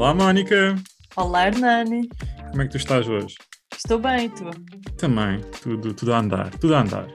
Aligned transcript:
Olá, 0.00 0.14
Mónica. 0.14 0.82
Olá, 1.14 1.48
Hernani. 1.48 2.08
Como 2.48 2.62
é 2.62 2.64
que 2.64 2.70
tu 2.70 2.78
estás 2.78 3.06
hoje? 3.06 3.36
Estou 3.76 3.98
bem, 3.98 4.24
e 4.24 4.30
tu? 4.30 4.50
Também, 4.96 5.42
tudo, 5.60 5.92
tudo 5.92 6.14
a 6.14 6.18
andar, 6.18 6.50
tudo 6.52 6.74
a 6.74 6.80
andar. 6.80 7.06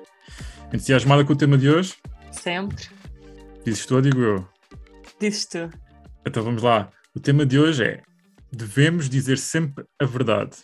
Entusiasmada 0.71 1.25
com 1.25 1.33
o 1.33 1.35
tema 1.35 1.57
de 1.57 1.67
hoje? 1.67 1.95
Sempre. 2.31 2.85
Dizes 3.65 3.87
tu 3.87 3.95
ou 3.95 4.01
digo 4.03 4.21
eu? 4.21 4.47
Dizes 5.19 5.47
tu. 5.47 5.67
Então 6.27 6.43
vamos 6.43 6.61
lá. 6.61 6.91
O 7.15 7.19
tema 7.19 7.43
de 7.43 7.57
hoje 7.57 7.83
é: 7.83 8.03
devemos 8.51 9.09
dizer 9.09 9.39
sempre 9.39 9.83
a 9.99 10.05
verdade. 10.05 10.55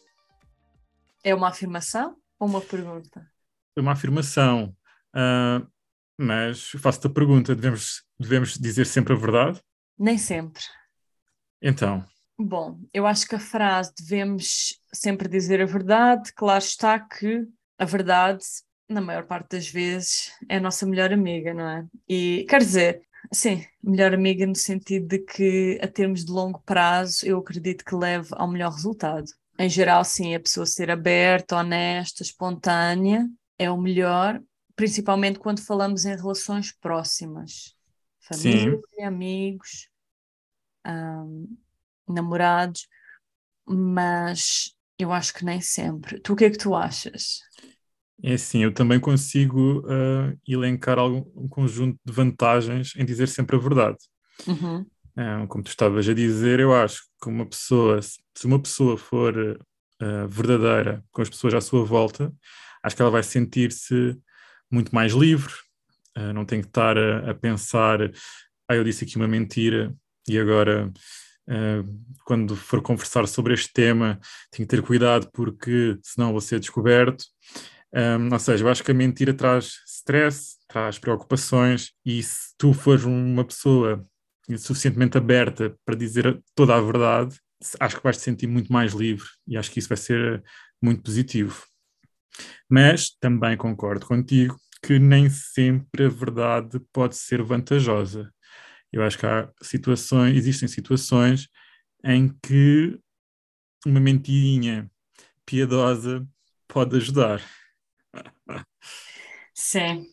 É 1.24 1.34
uma 1.34 1.48
afirmação 1.48 2.16
ou 2.40 2.48
uma 2.48 2.62
pergunta? 2.62 3.28
É 3.76 3.82
uma 3.82 3.94
afirmação, 3.94 4.76
uh, 5.16 5.68
mas 6.20 6.70
faço-te 6.78 7.08
a 7.08 7.10
pergunta: 7.10 7.56
devemos, 7.56 8.04
devemos 8.20 8.60
dizer 8.60 8.86
sempre 8.86 9.14
a 9.14 9.18
verdade? 9.18 9.60
Nem 9.98 10.20
sempre. 10.20 10.62
Então. 11.62 12.04
Bom, 12.38 12.80
eu 12.94 13.06
acho 13.06 13.28
que 13.28 13.36
a 13.36 13.40
frase 13.40 13.94
devemos 13.98 14.80
sempre 14.92 15.28
dizer 15.30 15.62
a 15.62 15.66
verdade, 15.66 16.34
claro 16.34 16.64
está 16.64 17.00
que 17.00 17.46
a 17.78 17.86
verdade, 17.86 18.44
na 18.90 19.02
maior 19.02 19.26
parte 19.26 19.52
das 19.52 19.68
vezes, 19.68 20.32
é 20.50 20.58
a 20.58 20.62
nossa 20.62 20.86
melhor 20.86 21.14
amiga, 21.14 21.54
não 21.54 21.68
é? 21.68 21.86
E 22.10 22.46
quer 22.50 22.60
dizer, 22.60 23.02
sim, 23.32 23.64
melhor 23.84 24.14
amiga 24.14 24.46
no 24.46 24.56
sentido 24.56 25.08
de 25.08 25.20
que, 25.20 25.80
a 25.82 25.88
termos 25.88 26.26
de 26.26 26.32
longo 26.32 26.62
prazo, 26.66 27.26
eu 27.26 27.38
acredito 27.38 27.86
que 27.86 27.96
leve 27.96 28.30
ao 28.32 28.50
melhor 28.50 28.72
resultado. 28.72 29.26
Em 29.60 29.70
geral, 29.70 30.04
sim, 30.04 30.34
a 30.34 30.40
pessoa 30.40 30.66
ser 30.66 30.90
aberta, 30.90 31.56
honesta, 31.56 32.24
espontânea 32.24 33.28
é 33.60 33.70
o 33.70 33.78
melhor, 33.78 34.42
principalmente 34.76 35.38
quando 35.38 35.62
falamos 35.62 36.06
em 36.06 36.16
relações 36.16 36.72
próximas. 36.72 37.76
Família, 38.20 38.80
sim. 38.96 39.04
amigos, 39.04 39.91
um, 40.88 41.48
namorados, 42.08 42.88
mas 43.68 44.76
eu 44.98 45.12
acho 45.12 45.34
que 45.34 45.46
nem 45.46 45.62
sempre. 45.62 46.20
Tu 46.20 46.34
o 46.34 46.36
que 46.36 46.46
é 46.46 46.50
que 46.50 46.58
tu 46.58 46.76
achas? 46.76 47.40
É 48.24 48.34
assim, 48.34 48.64
eu 48.64 48.74
também 48.74 49.00
consigo 49.00 49.80
uh, 49.80 50.38
elencar 50.48 51.00
algum, 51.00 51.24
um 51.36 51.48
conjunto 51.48 52.00
de 52.06 52.14
vantagens 52.14 52.94
em 52.96 53.04
dizer 53.04 53.28
sempre 53.28 53.56
a 53.56 53.60
verdade. 53.60 53.98
Uhum. 54.48 54.82
Uh, 55.18 55.48
como 55.48 55.64
tu 55.64 55.70
estavas 55.70 56.08
a 56.08 56.14
dizer, 56.14 56.60
eu 56.60 56.74
acho 56.74 57.04
que 57.22 57.30
uma 57.30 57.46
pessoa, 57.46 58.00
se 58.02 58.46
uma 58.46 58.62
pessoa 58.62 58.96
for 58.96 59.36
uh, 59.38 60.28
verdadeira 60.28 61.04
com 61.12 61.22
as 61.22 61.30
pessoas 61.30 61.54
à 61.56 61.62
sua 61.62 61.84
volta, 61.84 62.32
acho 62.84 62.96
que 62.96 63.02
ela 63.02 63.12
vai 63.12 63.24
sentir-se 63.24 64.16
muito 64.70 64.94
mais 64.94 65.14
livre, 65.14 65.54
não 66.34 66.46
tem 66.46 66.62
que 66.62 66.68
estar 66.68 66.98
a, 66.98 67.32
a 67.32 67.34
pensar, 67.34 68.00
ah, 68.68 68.76
eu 68.76 68.84
disse 68.84 69.04
aqui 69.04 69.18
uma 69.18 69.28
mentira, 69.28 69.94
e 70.28 70.40
agora 70.40 70.92
Uh, 71.50 71.84
quando 72.24 72.56
for 72.56 72.82
conversar 72.82 73.28
sobre 73.28 73.54
este 73.54 73.74
tema, 73.74 74.20
tenho 74.52 74.66
que 74.66 74.74
ter 74.76 74.82
cuidado 74.82 75.28
porque 75.34 75.98
senão 76.02 76.32
vou 76.32 76.40
ser 76.40 76.60
descoberto. 76.60 77.26
Ou 78.32 78.40
seja, 78.40 78.64
eu 78.64 78.70
acho 78.70 78.84
que 78.84 78.92
a 78.92 78.94
mentira 78.94 79.34
traz 79.34 79.82
stress, 79.86 80.56
traz 80.68 80.98
preocupações, 80.98 81.92
e 82.06 82.24
se 82.24 82.56
tu 82.58 82.74
fores 82.74 83.04
uma 83.04 83.44
pessoa 83.44 84.06
suficientemente 84.58 85.18
aberta 85.18 85.76
para 85.84 85.96
dizer 85.96 86.42
toda 86.56 86.76
a 86.76 86.80
verdade, 86.80 87.38
acho 87.80 87.98
que 87.98 88.04
vais 88.04 88.18
te 88.18 88.24
sentir 88.24 88.48
muito 88.48 88.72
mais 88.72 88.94
livre 88.94 89.28
e 89.46 89.58
acho 89.58 89.72
que 89.72 89.80
isso 89.80 89.90
vai 89.90 89.98
ser 89.98 90.42
muito 90.82 91.04
positivo. 91.04 91.66
Mas 92.70 93.10
também 93.20 93.58
concordo 93.58 94.06
contigo 94.06 94.56
que 94.82 94.98
nem 94.98 95.30
sempre 95.30 96.06
a 96.06 96.10
verdade 96.10 96.80
pode 96.94 97.16
ser 97.16 97.44
vantajosa. 97.44 98.32
Eu 98.92 99.04
acho 99.04 99.18
que 99.18 99.26
há 99.26 99.50
situações, 99.62 100.36
existem 100.36 100.68
situações 100.68 101.48
em 102.04 102.30
que 102.44 103.00
uma 103.86 104.00
mentirinha 104.00 104.90
piedosa 105.46 106.28
pode 106.68 106.98
ajudar. 106.98 107.42
Sim. 109.54 110.08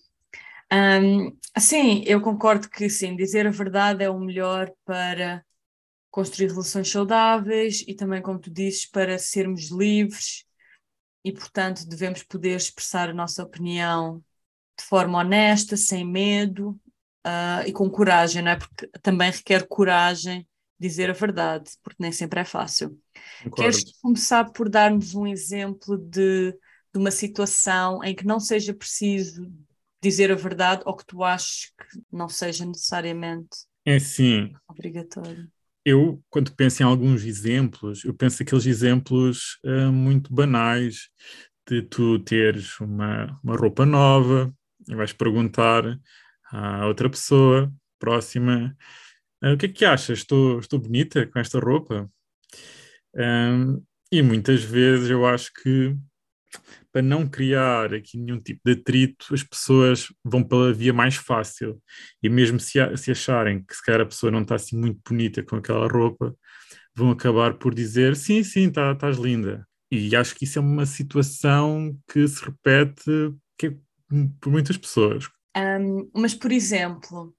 Um, 0.73 1.37
sim, 1.59 2.03
eu 2.07 2.21
concordo 2.21 2.69
que 2.69 2.91
sim, 2.91 3.17
dizer 3.17 3.47
a 3.47 3.51
verdade 3.51 4.05
é 4.05 4.11
o 4.11 4.19
melhor 4.19 4.71
para 4.85 5.45
construir 6.11 6.49
relações 6.49 6.91
saudáveis 6.91 7.85
e 7.87 7.95
também, 7.95 8.23
como 8.23 8.39
tu 8.39 8.51
dizes, 8.51 8.87
para 8.87 9.19
sermos 9.19 9.71
livres 9.71 10.45
e, 11.25 11.33
portanto, 11.33 11.87
devemos 11.89 12.23
poder 12.23 12.57
expressar 12.57 13.11
a 13.11 13.15
nossa 13.15 13.43
opinião 13.43 14.25
de 14.79 14.85
forma 14.85 15.19
honesta, 15.19 15.77
sem 15.77 16.07
medo 16.07 16.81
uh, 17.29 17.67
e 17.67 17.73
com 17.73 17.91
coragem, 17.91 18.43
não 18.43 18.53
é? 18.53 18.57
Porque 18.57 18.89
também 19.03 19.31
requer 19.31 19.67
coragem 19.69 20.49
dizer 20.81 21.11
a 21.11 21.13
verdade, 21.13 21.71
porque 21.83 22.03
nem 22.03 22.13
sempre 22.13 22.41
é 22.41 22.45
fácil. 22.45 22.99
Concordo. 23.43 23.57
Queres 23.57 24.01
começar 24.01 24.53
por 24.53 24.69
dar-nos 24.69 25.15
um 25.15 25.27
exemplo 25.27 25.99
de, 25.99 26.53
de 26.53 26.99
uma 26.99 27.11
situação 27.11 28.03
em 28.05 28.15
que 28.15 28.27
não 28.27 28.39
seja 28.39 28.73
preciso 28.73 29.51
dizer 30.01 30.31
a 30.31 30.37
verdade 30.37 30.83
ou 30.87 30.97
que 30.97 31.05
tu 31.05 31.25
achas 31.25 31.73
que 31.77 32.01
não 32.13 32.29
seja 32.29 32.65
necessariamente 32.65 33.69
é 33.89 33.99
sim. 33.99 34.53
obrigatório? 34.69 35.49
Eu, 35.83 36.23
quando 36.29 36.55
penso 36.55 36.83
em 36.83 36.87
alguns 36.87 37.25
exemplos, 37.25 38.05
eu 38.05 38.13
penso 38.13 38.43
aqueles 38.43 38.67
exemplos 38.67 39.59
uh, 39.65 39.91
muito 39.91 40.33
banais 40.33 41.09
de 41.67 41.81
tu 41.83 42.19
teres 42.19 42.79
uma, 42.81 43.41
uma 43.43 43.57
roupa 43.57 43.87
nova 43.87 44.55
e 44.87 44.95
vais 44.95 45.15
perguntar 45.15 45.85
à 46.53 46.87
outra 46.87 47.09
pessoa 47.11 47.73
próxima: 47.99 48.77
ah, 49.43 49.53
O 49.55 49.59
que 49.59 49.67
é 49.67 49.69
que 49.69 49.85
achas? 49.85 50.19
Estou, 50.21 50.59
estou 50.61 50.79
bonita 50.79 51.27
com 51.27 51.39
esta 51.39 51.59
roupa? 51.59 52.11
Um, 53.15 53.83
e 54.13 54.23
muitas 54.23 54.63
vezes 54.63 55.11
eu 55.11 55.27
acho 55.27 55.53
que 55.63 55.97
para 56.93 57.03
não 57.03 57.29
criar 57.29 57.93
aqui 57.95 58.19
nenhum 58.19 58.41
tipo 58.41 58.61
de 58.65 58.73
atrito, 58.73 59.35
as 59.35 59.43
pessoas 59.43 60.09
vão 60.25 60.43
pela 60.43 60.73
via 60.73 60.93
mais 60.93 61.17
fácil. 61.17 61.81
E 62.23 62.29
mesmo 62.29 62.59
se, 62.59 62.79
se 62.97 63.11
acharem 63.11 63.63
que 63.63 63.75
se 63.75 63.85
calhar 63.85 64.01
a 64.01 64.07
pessoa 64.07 64.33
não 64.33 64.43
está 64.43 64.55
assim 64.55 64.77
muito 64.77 65.01
bonita 65.07 65.43
com 65.43 65.57
aquela 65.57 65.87
roupa, 65.87 66.35
vão 66.95 67.11
acabar 67.11 67.55
por 67.55 67.75
dizer 67.75 68.17
sim, 68.17 68.43
sim, 68.43 68.71
tá, 68.71 68.93
estás 68.93 69.19
linda. 69.19 69.67
E 69.91 70.15
acho 70.17 70.35
que 70.35 70.45
isso 70.45 70.59
é 70.59 70.63
uma 70.63 70.87
situação 70.87 71.97
que 72.13 72.27
se 72.27 72.45
repete 72.45 73.35
que, 73.59 73.67
é 73.69 73.75
por 74.41 74.51
muitas 74.51 74.77
pessoas. 74.77 75.29
Um, 75.57 76.11
mas, 76.15 76.35
por 76.35 76.53
exemplo, 76.53 77.35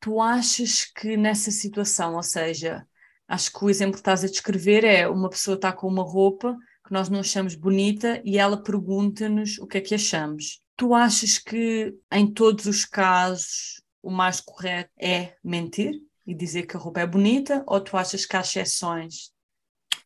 tu 0.00 0.20
achas 0.20 0.84
que 0.84 1.16
nessa 1.16 1.50
situação, 1.50 2.14
ou 2.14 2.22
seja, 2.22 2.86
acho 3.26 3.52
que 3.52 3.64
o 3.64 3.70
exemplo 3.70 3.94
que 3.94 4.00
estás 4.00 4.24
a 4.24 4.28
descrever 4.28 4.84
é 4.84 5.08
uma 5.08 5.28
pessoa 5.28 5.56
está 5.56 5.72
com 5.72 5.88
uma 5.88 6.02
roupa 6.02 6.56
que 6.86 6.92
nós 6.92 7.08
não 7.08 7.20
achamos 7.20 7.54
bonita 7.54 8.22
e 8.24 8.38
ela 8.38 8.62
pergunta-nos 8.62 9.58
o 9.58 9.66
que 9.66 9.78
é 9.78 9.80
que 9.80 9.94
achamos. 9.94 10.60
Tu 10.76 10.94
achas 10.94 11.38
que 11.38 11.94
em 12.12 12.32
todos 12.32 12.66
os 12.66 12.84
casos 12.84 13.82
o 14.02 14.10
mais 14.10 14.40
correto 14.40 14.90
é 15.00 15.34
mentir 15.42 15.94
e 16.24 16.34
dizer 16.34 16.66
que 16.66 16.76
a 16.76 16.80
roupa 16.80 17.00
é 17.00 17.06
bonita 17.06 17.64
ou 17.66 17.80
tu 17.80 17.96
achas 17.96 18.24
que 18.24 18.36
há 18.36 18.40
exceções? 18.40 19.32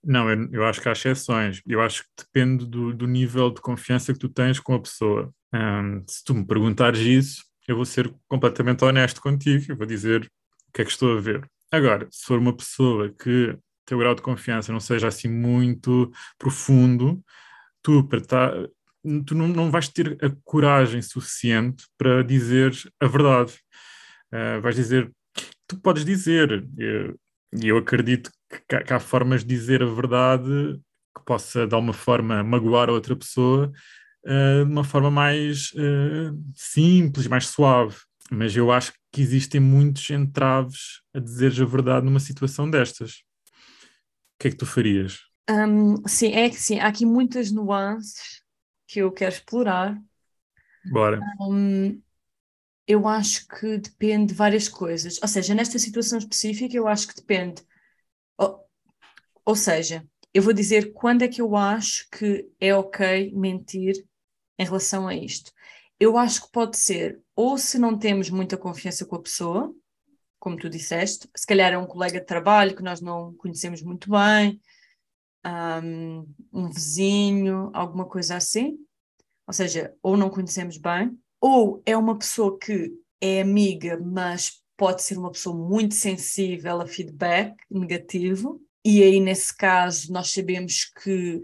Não, 0.02 0.30
eu, 0.30 0.48
eu 0.52 0.64
acho 0.64 0.80
que 0.80 0.88
há 0.88 0.92
exceções. 0.92 1.60
Eu 1.66 1.82
acho 1.82 2.04
que 2.04 2.24
depende 2.24 2.66
do, 2.66 2.94
do 2.94 3.06
nível 3.06 3.50
de 3.50 3.60
confiança 3.60 4.12
que 4.12 4.18
tu 4.18 4.28
tens 4.28 4.58
com 4.58 4.74
a 4.74 4.80
pessoa. 4.80 5.32
Se 6.06 6.24
tu 6.24 6.34
me 6.34 6.46
perguntares 6.46 7.00
isso, 7.00 7.44
eu 7.66 7.76
vou 7.76 7.84
ser 7.84 8.12
completamente 8.28 8.84
honesto 8.84 9.20
contigo, 9.20 9.64
eu 9.68 9.76
vou 9.76 9.86
dizer 9.86 10.30
o 10.68 10.72
que 10.72 10.82
é 10.82 10.84
que 10.84 10.90
estou 10.90 11.16
a 11.16 11.20
ver. 11.20 11.48
Agora, 11.70 12.06
se 12.10 12.24
for 12.24 12.38
uma 12.38 12.56
pessoa 12.56 13.10
que 13.10 13.56
teu 13.86 13.98
grau 13.98 14.14
de 14.14 14.22
confiança 14.22 14.72
não 14.72 14.80
seja 14.80 15.08
assim 15.08 15.28
muito 15.28 16.10
profundo, 16.38 17.22
tu, 17.82 18.02
tá, 18.26 18.52
tu 19.26 19.34
não, 19.34 19.48
não 19.48 19.70
vais 19.70 19.88
ter 19.88 20.16
a 20.24 20.30
coragem 20.44 21.02
suficiente 21.02 21.84
para 21.98 22.22
dizer 22.22 22.72
a 23.00 23.06
verdade. 23.06 23.54
Uh, 24.32 24.60
vais 24.60 24.76
dizer, 24.76 25.10
tu 25.66 25.76
podes 25.80 26.04
dizer, 26.04 26.68
e 26.78 26.82
eu, 26.82 27.20
eu, 27.62 27.76
acredito 27.78 28.30
que, 28.48 28.84
que 28.84 28.92
há 28.92 29.00
formas 29.00 29.42
de 29.42 29.48
dizer 29.48 29.82
a 29.82 29.86
verdade 29.86 30.80
que 31.16 31.24
possa 31.24 31.66
de 31.66 31.74
alguma 31.74 31.92
forma 31.92 32.42
magoar 32.44 32.88
a 32.88 32.92
outra 32.92 33.16
pessoa 33.16 33.72
uh, 34.24 34.64
de 34.64 34.70
uma 34.70 34.84
forma 34.84 35.10
mais 35.10 35.72
uh, 35.72 36.38
simples, 36.54 37.26
mais 37.26 37.46
suave. 37.46 37.96
Mas 38.30 38.54
eu 38.54 38.70
acho 38.70 38.92
que 39.12 39.20
existem 39.20 39.60
muitos 39.60 40.08
entraves 40.10 41.00
a 41.12 41.18
dizer 41.18 41.52
a 41.60 41.64
verdade 41.64 42.06
numa 42.06 42.20
situação 42.20 42.70
destas. 42.70 43.22
O 44.34 44.38
que 44.38 44.48
é 44.48 44.50
que 44.50 44.56
tu 44.56 44.66
farias? 44.66 45.18
Um, 45.50 46.06
sim, 46.06 46.32
é 46.32 46.48
que 46.48 46.56
sim, 46.56 46.78
há 46.78 46.86
aqui 46.86 47.04
muitas 47.04 47.50
nuances 47.50 48.42
que 48.86 49.00
eu 49.00 49.10
quero 49.10 49.34
explorar. 49.34 50.00
Bora. 50.92 51.20
Um, 51.40 52.00
eu 52.86 53.06
acho 53.06 53.46
que 53.48 53.78
depende 53.78 54.32
de 54.32 54.34
várias 54.34 54.68
coisas. 54.68 55.18
Ou 55.20 55.28
seja, 55.28 55.54
nesta 55.54 55.78
situação 55.78 56.18
específica, 56.18 56.76
eu 56.76 56.86
acho 56.86 57.08
que 57.08 57.14
depende. 57.14 57.62
Ou, 58.38 58.64
ou 59.44 59.56
seja, 59.56 60.06
eu 60.32 60.42
vou 60.42 60.52
dizer 60.52 60.92
quando 60.92 61.22
é 61.22 61.28
que 61.28 61.40
eu 61.40 61.56
acho 61.56 62.08
que 62.10 62.48
é 62.60 62.74
ok 62.74 63.32
mentir 63.34 63.94
em 64.60 64.64
relação 64.64 65.08
a 65.08 65.14
isto. 65.14 65.50
Eu 65.98 66.18
acho 66.18 66.42
que 66.42 66.52
pode 66.52 66.76
ser 66.76 67.18
ou 67.34 67.56
se 67.56 67.78
não 67.78 67.98
temos 67.98 68.28
muita 68.28 68.58
confiança 68.58 69.06
com 69.06 69.16
a 69.16 69.22
pessoa, 69.22 69.74
como 70.38 70.58
tu 70.58 70.68
disseste, 70.68 71.26
se 71.34 71.46
calhar 71.46 71.72
é 71.72 71.78
um 71.78 71.86
colega 71.86 72.20
de 72.20 72.26
trabalho 72.26 72.76
que 72.76 72.82
nós 72.82 73.00
não 73.00 73.32
conhecemos 73.34 73.82
muito 73.82 74.10
bem, 74.10 74.60
um, 75.82 76.26
um 76.52 76.68
vizinho, 76.68 77.70
alguma 77.72 78.04
coisa 78.04 78.36
assim. 78.36 78.78
Ou 79.46 79.54
seja, 79.54 79.94
ou 80.02 80.14
não 80.14 80.28
conhecemos 80.28 80.76
bem, 80.76 81.18
ou 81.40 81.82
é 81.86 81.96
uma 81.96 82.18
pessoa 82.18 82.58
que 82.58 82.92
é 83.18 83.40
amiga, 83.40 83.98
mas 83.98 84.62
pode 84.76 85.02
ser 85.02 85.16
uma 85.16 85.32
pessoa 85.32 85.56
muito 85.56 85.94
sensível 85.94 86.82
a 86.82 86.86
feedback 86.86 87.56
negativo, 87.70 88.60
e 88.84 89.02
aí 89.02 89.20
nesse 89.20 89.56
caso 89.56 90.12
nós 90.12 90.30
sabemos 90.32 90.84
que, 90.84 91.42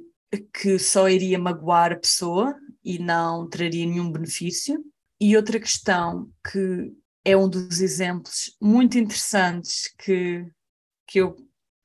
que 0.52 0.78
só 0.78 1.08
iria 1.08 1.38
magoar 1.38 1.92
a 1.92 1.98
pessoa 1.98 2.54
e 2.86 3.00
não 3.00 3.48
traria 3.48 3.84
nenhum 3.84 4.12
benefício. 4.12 4.80
E 5.20 5.36
outra 5.36 5.58
questão 5.58 6.30
que 6.48 6.92
é 7.24 7.36
um 7.36 7.48
dos 7.48 7.80
exemplos 7.80 8.56
muito 8.62 8.96
interessantes 8.96 9.92
que, 9.98 10.46
que 11.04 11.18
eu 11.18 11.34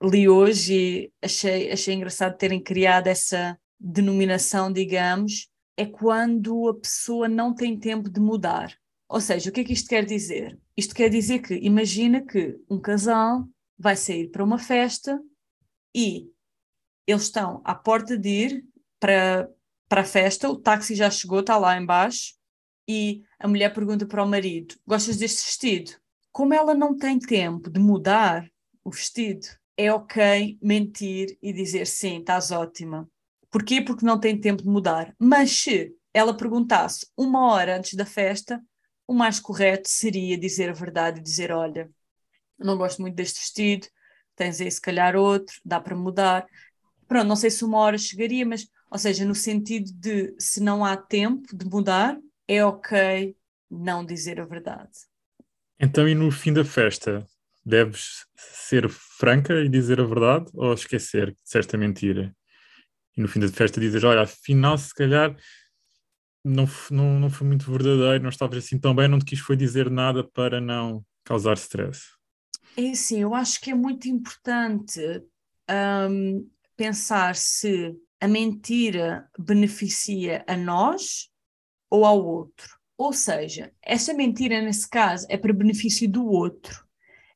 li 0.04 0.30
hoje 0.30 0.74
e 0.76 1.14
achei, 1.24 1.72
achei 1.72 1.96
engraçado 1.96 2.38
terem 2.38 2.62
criado 2.62 3.08
essa 3.08 3.60
denominação, 3.80 4.72
digamos, 4.72 5.50
é 5.76 5.88
quando 5.88 6.70
a 6.70 6.76
pessoa 6.76 7.28
não 7.28 7.56
tem 7.56 7.80
tempo 7.80 8.08
de 8.08 8.20
mudar. 8.20 8.78
Ou 9.10 9.20
seja, 9.20 9.50
o 9.50 9.54
que 9.54 9.62
é 9.62 9.64
que 9.64 9.74
isto 9.74 9.90
quer 9.90 10.06
dizer? 10.06 10.60
Isto 10.78 10.94
quer 10.94 11.10
dizer 11.10 11.40
que 11.40 11.56
imagina 11.56 12.24
que 12.24 12.60
um 12.70 12.80
casal 12.80 13.48
vai 13.78 13.96
sair 13.96 14.30
para 14.30 14.44
uma 14.44 14.60
festa 14.60 15.20
e 15.96 16.30
eles 17.08 17.24
estão 17.24 17.62
à 17.66 17.74
porta 17.74 18.16
de 18.16 18.30
ir 18.30 18.66
para, 19.00 19.50
para 19.92 20.02
a 20.02 20.06
festa, 20.06 20.50
o 20.50 20.56
táxi 20.56 20.96
já 20.96 21.10
chegou, 21.12 21.42
está 21.42 21.58
lá 21.58 21.78
embaixo, 21.78 22.34
e 22.88 23.24
a 23.38 23.46
mulher 23.46 23.74
pergunta 23.74 24.06
para 24.06 24.24
o 24.24 24.28
marido: 24.28 24.74
Gostas 24.88 25.18
deste 25.18 25.44
vestido? 25.44 25.92
Como 26.32 26.54
ela 26.54 26.74
não 26.74 26.96
tem 26.96 27.20
tempo 27.20 27.70
de 27.70 27.78
mudar 27.78 28.50
o 28.86 28.90
vestido, 28.90 29.46
é 29.76 29.92
ok 29.92 30.58
mentir 30.62 31.38
e 31.42 31.52
dizer 31.52 31.86
sim, 31.86 32.20
estás 32.20 32.52
ótima. 32.52 33.06
Porquê? 33.50 33.82
Porque 33.82 34.06
não 34.06 34.18
tem 34.18 34.40
tempo 34.40 34.64
de 34.64 34.70
mudar. 34.70 35.14
Mas 35.20 35.52
se 35.52 35.94
ela 36.14 36.38
perguntasse 36.38 37.06
uma 37.18 37.52
hora 37.52 37.78
antes 37.78 37.94
da 37.94 38.06
festa, 38.06 38.64
o 39.06 39.14
mais 39.14 39.42
correto 39.42 39.90
seria 39.90 40.38
dizer 40.38 40.70
a 40.70 40.74
verdade 40.74 41.20
e 41.20 41.24
dizer: 41.24 41.52
Olha, 41.52 41.92
não 42.58 42.78
gosto 42.78 43.02
muito 43.02 43.16
deste 43.16 43.42
vestido, 43.42 43.88
tens 44.38 44.62
aí 44.62 44.72
se 44.72 44.80
calhar 44.80 45.18
outro, 45.18 45.54
dá 45.66 45.82
para 45.82 45.98
mudar. 45.98 46.48
Pronto, 47.10 47.28
não 47.28 47.36
sei 47.36 47.52
se 47.52 47.66
uma 47.66 47.80
hora 47.80 47.98
chegaria, 47.98 48.46
mas, 48.46 48.66
ou 48.92 48.98
seja, 48.98 49.24
no 49.24 49.34
sentido 49.34 49.90
de 49.94 50.36
se 50.38 50.62
não 50.62 50.84
há 50.84 50.98
tempo 50.98 51.56
de 51.56 51.66
mudar, 51.66 52.20
é 52.46 52.64
ok 52.64 53.36
não 53.70 54.06
dizer 54.06 54.42
a 54.42 54.46
verdade. 54.46 54.92
Então, 55.80 56.08
e 56.08 56.14
no 56.14 56.30
fim 56.30 56.52
da 56.52 56.66
festa, 56.66 57.26
deves 57.66 58.26
ser 58.36 58.90
franca 58.90 59.54
e 59.62 59.70
dizer 59.70 60.02
a 60.02 60.04
verdade 60.04 60.52
ou 60.54 60.74
esquecer 60.74 61.34
que 61.34 61.42
disseste 61.42 61.76
a 61.76 61.80
mentira? 61.80 62.36
E 63.16 63.22
no 63.22 63.30
fim 63.30 63.40
da 63.40 63.48
festa 63.48 63.80
dizes, 63.80 64.04
olha, 64.04 64.22
afinal, 64.22 64.78
se 64.78 64.94
calhar 64.94 65.36
não, 66.44 66.66
não, 66.90 67.20
não 67.20 67.30
foi 67.30 67.48
muito 67.48 67.72
verdadeiro, 67.72 68.22
não 68.22 68.30
estavas 68.30 68.58
assim 68.58 68.78
tão 68.78 68.94
bem, 68.94 69.08
não 69.08 69.20
te 69.20 69.26
quis 69.26 69.40
foi 69.40 69.56
dizer 69.56 69.90
nada 69.90 70.22
para 70.22 70.60
não 70.60 71.06
causar 71.24 71.54
stress. 71.54 72.02
É 72.76 72.94
sim, 72.94 73.22
eu 73.22 73.34
acho 73.34 73.62
que 73.62 73.72
é 73.72 73.76
muito 73.76 74.08
importante 74.10 75.00
um, 76.10 76.50
pensar 76.76 77.36
se 77.36 77.96
a 78.22 78.28
mentira 78.28 79.28
beneficia 79.38 80.46
a 80.48 80.56
nós 80.56 81.30
ou 81.90 82.06
ao 82.06 82.24
outro. 82.24 82.80
Ou 82.96 83.12
seja, 83.12 83.74
essa 83.82 84.14
mentira, 84.14 84.62
nesse 84.62 84.88
caso, 84.88 85.26
é 85.28 85.36
para 85.36 85.52
benefício 85.52 86.08
do 86.08 86.28
outro 86.28 86.86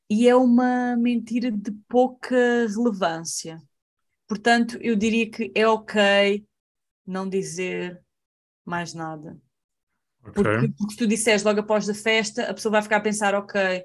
e 0.08 0.30
é 0.30 0.36
uma 0.36 0.96
mentira 0.96 1.52
de 1.52 1.72
pouca 1.90 2.68
relevância. 2.68 3.60
Portanto, 4.28 4.78
eu 4.80 4.96
diria 4.96 5.30
que 5.30 5.52
é 5.56 5.68
ok 5.68 6.46
não 7.06 7.28
dizer 7.28 8.00
mais 8.64 8.94
nada. 8.94 9.40
Okay. 10.22 10.34
Porque, 10.34 10.68
porque 10.78 10.94
se 10.94 10.98
tu 10.98 11.08
disseres 11.08 11.44
logo 11.44 11.60
após 11.60 11.90
a 11.90 11.94
festa, 11.96 12.44
a 12.44 12.54
pessoa 12.54 12.74
vai 12.74 12.82
ficar 12.84 12.98
a 12.98 13.02
pensar, 13.02 13.34
ok, 13.34 13.84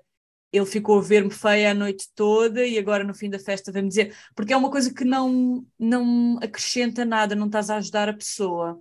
ele 0.53 0.67
ficou 0.67 0.99
a 0.99 1.03
ver-me 1.03 1.31
feia 1.31 1.71
a 1.71 1.75
noite 1.75 2.09
toda 2.15 2.67
e 2.67 2.79
agora 2.79 3.05
no 3.05 3.15
fim 3.15 3.31
da 3.31 3.39
festa 3.39 3.71
vem-me 3.71 3.89
dizer, 3.89 4.17
porque 4.35 4.53
é 4.53 4.57
uma 4.57 4.71
coisa 4.71 4.93
que 4.93 5.05
não, 5.05 5.65
não 5.79 6.39
acrescenta 6.43 7.05
nada, 7.05 7.37
não 7.37 7.47
estás 7.47 7.71
a 7.71 7.77
ajudar 7.77 8.09
a 8.09 8.15
pessoa. 8.15 8.81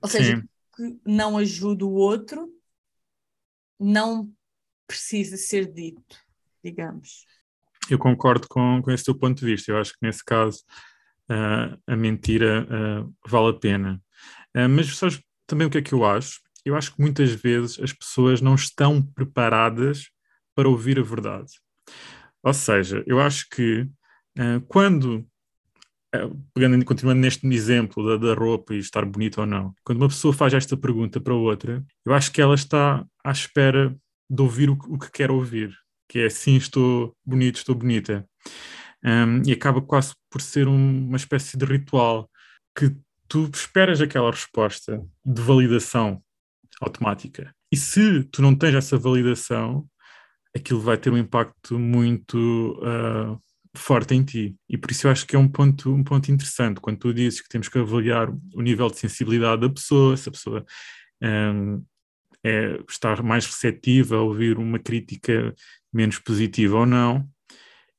Ou 0.00 0.08
seja, 0.08 0.36
Sim. 0.36 0.48
que 0.74 1.00
não 1.04 1.36
ajuda 1.36 1.84
o 1.84 1.92
outro, 1.92 2.50
não 3.78 4.32
precisa 4.86 5.36
ser 5.36 5.70
dito, 5.70 6.16
digamos. 6.64 7.26
Eu 7.90 7.98
concordo 7.98 8.48
com, 8.48 8.80
com 8.82 8.90
esse 8.90 9.04
teu 9.04 9.14
ponto 9.14 9.38
de 9.38 9.46
vista. 9.46 9.70
Eu 9.70 9.78
acho 9.78 9.92
que 9.92 9.98
nesse 10.02 10.24
caso 10.24 10.64
uh, 11.30 11.78
a 11.86 11.96
mentira 11.96 12.66
uh, 12.66 13.14
vale 13.26 13.50
a 13.50 13.58
pena. 13.58 14.02
Uh, 14.56 14.68
mas 14.68 14.96
sabes 14.96 15.22
também 15.46 15.66
o 15.66 15.70
que 15.70 15.78
é 15.78 15.82
que 15.82 15.92
eu 15.92 16.04
acho? 16.04 16.40
Eu 16.64 16.74
acho 16.74 16.94
que 16.94 17.00
muitas 17.00 17.30
vezes 17.30 17.78
as 17.78 17.92
pessoas 17.92 18.40
não 18.40 18.54
estão 18.54 19.02
preparadas 19.02 20.10
para 20.56 20.68
ouvir 20.68 20.98
a 20.98 21.02
verdade. 21.02 21.52
Ou 22.42 22.52
seja, 22.52 23.04
eu 23.06 23.20
acho 23.20 23.48
que 23.48 23.88
quando 24.66 25.24
pegando, 26.54 26.84
continuando 26.84 27.20
neste 27.20 27.46
exemplo 27.46 28.06
da, 28.06 28.28
da, 28.28 28.34
roupa 28.34 28.74
e 28.74 28.78
estar 28.78 29.04
bonita 29.04 29.42
ou 29.42 29.46
não, 29.46 29.74
quando 29.84 29.98
uma 29.98 30.08
pessoa 30.08 30.32
faz 30.32 30.52
esta 30.54 30.76
pergunta 30.76 31.20
para 31.20 31.34
outra, 31.34 31.84
eu 32.04 32.12
acho 32.12 32.32
que 32.32 32.40
ela 32.40 32.54
está 32.54 33.04
à 33.24 33.30
espera 33.30 33.96
de 34.28 34.42
ouvir 34.42 34.70
o, 34.70 34.72
o 34.88 34.98
que 34.98 35.10
quer 35.10 35.30
ouvir 35.30 35.76
que 36.08 36.20
é 36.20 36.28
sim, 36.28 36.56
estou 36.56 37.14
bonito, 37.24 37.56
estou 37.56 37.74
bonita. 37.74 38.28
Um, 39.04 39.42
e 39.46 39.52
acaba 39.52 39.80
quase 39.80 40.14
por 40.30 40.40
ser 40.40 40.66
um, 40.68 41.06
uma 41.08 41.16
espécie 41.16 41.56
de 41.56 41.64
ritual 41.64 42.30
que 42.76 42.96
tu 43.28 43.50
esperas 43.52 44.00
aquela 44.00 44.30
resposta 44.30 45.02
de 45.24 45.42
validação 45.42 46.22
automática. 46.80 47.54
E 47.70 47.76
se 47.76 48.24
tu 48.24 48.42
não 48.42 48.54
tens 48.54 48.74
essa 48.74 48.96
validação, 48.96 49.86
aquilo 50.56 50.80
vai 50.80 50.96
ter 50.96 51.10
um 51.10 51.18
impacto 51.18 51.78
muito 51.78 52.78
uh, 52.82 53.38
forte 53.76 54.14
em 54.14 54.24
ti. 54.24 54.56
E 54.68 54.76
por 54.76 54.90
isso 54.90 55.06
eu 55.06 55.10
acho 55.10 55.26
que 55.26 55.36
é 55.36 55.38
um 55.38 55.48
ponto, 55.48 55.92
um 55.92 56.02
ponto 56.02 56.30
interessante. 56.30 56.80
Quando 56.80 56.98
tu 56.98 57.14
dizes 57.14 57.40
que 57.40 57.48
temos 57.48 57.68
que 57.68 57.78
avaliar 57.78 58.30
o 58.54 58.62
nível 58.62 58.88
de 58.88 58.98
sensibilidade 58.98 59.62
da 59.62 59.70
pessoa, 59.70 60.16
se 60.16 60.28
a 60.28 60.32
pessoa 60.32 60.64
um, 61.22 61.84
é, 62.44 62.80
estar 62.88 63.22
mais 63.22 63.46
receptiva 63.46 64.16
a 64.16 64.22
ouvir 64.22 64.58
uma 64.58 64.78
crítica 64.78 65.54
menos 65.92 66.18
positiva 66.18 66.78
ou 66.78 66.86
não, 66.86 67.28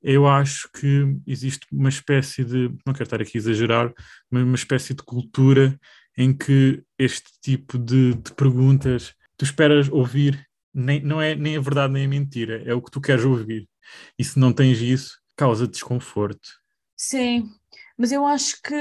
eu 0.02 0.28
acho 0.28 0.70
que 0.72 1.18
existe 1.26 1.66
uma 1.72 1.90
espécie 1.90 2.44
de, 2.44 2.70
não 2.86 2.94
quero 2.94 3.04
estar 3.04 3.22
aqui 3.22 3.38
a 3.38 3.42
exagerar, 3.42 3.94
mas 4.30 4.44
uma 4.44 4.56
espécie 4.56 4.94
de 4.94 5.04
cultura 5.04 5.78
em 6.18 6.34
que 6.34 6.82
este 6.98 7.30
tipo 7.42 7.78
de, 7.78 8.14
de 8.14 8.34
perguntas 8.34 9.14
tu 9.38 9.44
esperas 9.44 9.90
ouvir, 9.90 10.47
nem, 10.78 11.02
não 11.02 11.22
é 11.22 11.36
nem 11.36 11.58
a 11.58 11.62
verdade 11.62 11.94
nem 11.94 12.06
a 12.06 12.08
mentira, 12.08 12.62
é 12.66 12.74
o 12.74 12.82
que 12.82 12.92
tu 12.92 13.02
queres 13.02 13.26
ouvir. 13.26 13.68
E 14.18 14.24
se 14.24 14.38
não 14.38 14.54
tens 14.54 14.80
isso, 14.80 15.20
causa 15.36 15.68
desconforto. 15.68 16.50
Sim, 16.96 17.50
mas 17.98 18.12
eu 18.12 18.26
acho 18.26 18.62
que 18.62 18.76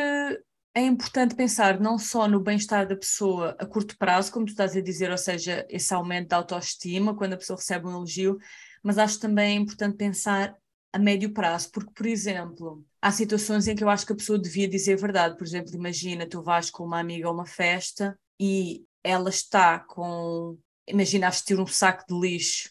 é 0.74 0.82
importante 0.82 1.34
pensar 1.34 1.80
não 1.80 1.98
só 1.98 2.28
no 2.28 2.38
bem-estar 2.38 2.86
da 2.86 2.96
pessoa 2.96 3.56
a 3.58 3.64
curto 3.64 3.96
prazo, 3.96 4.30
como 4.30 4.44
tu 4.44 4.50
estás 4.50 4.76
a 4.76 4.80
dizer, 4.80 5.10
ou 5.10 5.16
seja, 5.16 5.66
esse 5.70 5.94
aumento 5.94 6.28
da 6.28 6.36
autoestima 6.36 7.16
quando 7.16 7.32
a 7.32 7.38
pessoa 7.38 7.56
recebe 7.56 7.86
um 7.86 7.92
elogio, 7.92 8.36
mas 8.82 8.98
acho 8.98 9.18
também 9.18 9.56
importante 9.56 9.96
pensar 9.96 10.54
a 10.92 10.98
médio 10.98 11.32
prazo, 11.32 11.70
porque, 11.72 11.90
por 11.94 12.06
exemplo, 12.06 12.84
há 13.00 13.10
situações 13.10 13.66
em 13.68 13.74
que 13.74 13.84
eu 13.84 13.88
acho 13.88 14.06
que 14.06 14.12
a 14.12 14.16
pessoa 14.16 14.38
devia 14.38 14.68
dizer 14.68 14.94
a 14.94 15.00
verdade. 15.00 15.36
Por 15.36 15.46
exemplo, 15.46 15.74
imagina, 15.74 16.26
tu 16.26 16.42
vais 16.42 16.70
com 16.70 16.84
uma 16.84 17.00
amiga 17.00 17.28
a 17.28 17.32
uma 17.32 17.46
festa 17.46 18.18
e 18.40 18.84
ela 19.02 19.30
está 19.30 19.78
com, 19.78 20.58
imagina, 20.86 21.30
vestir 21.30 21.58
um 21.60 21.66
saco 21.66 22.04
de 22.08 22.18
lixo. 22.18 22.70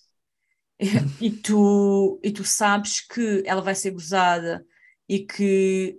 E, 1.22 1.31
tu, 1.31 2.19
e 2.22 2.31
tu 2.31 2.43
sabes 2.43 3.00
que 3.00 3.43
ela 3.45 3.62
vai 3.62 3.74
ser 3.74 3.91
gozada 3.91 4.65
e 5.07 5.19
que 5.19 5.98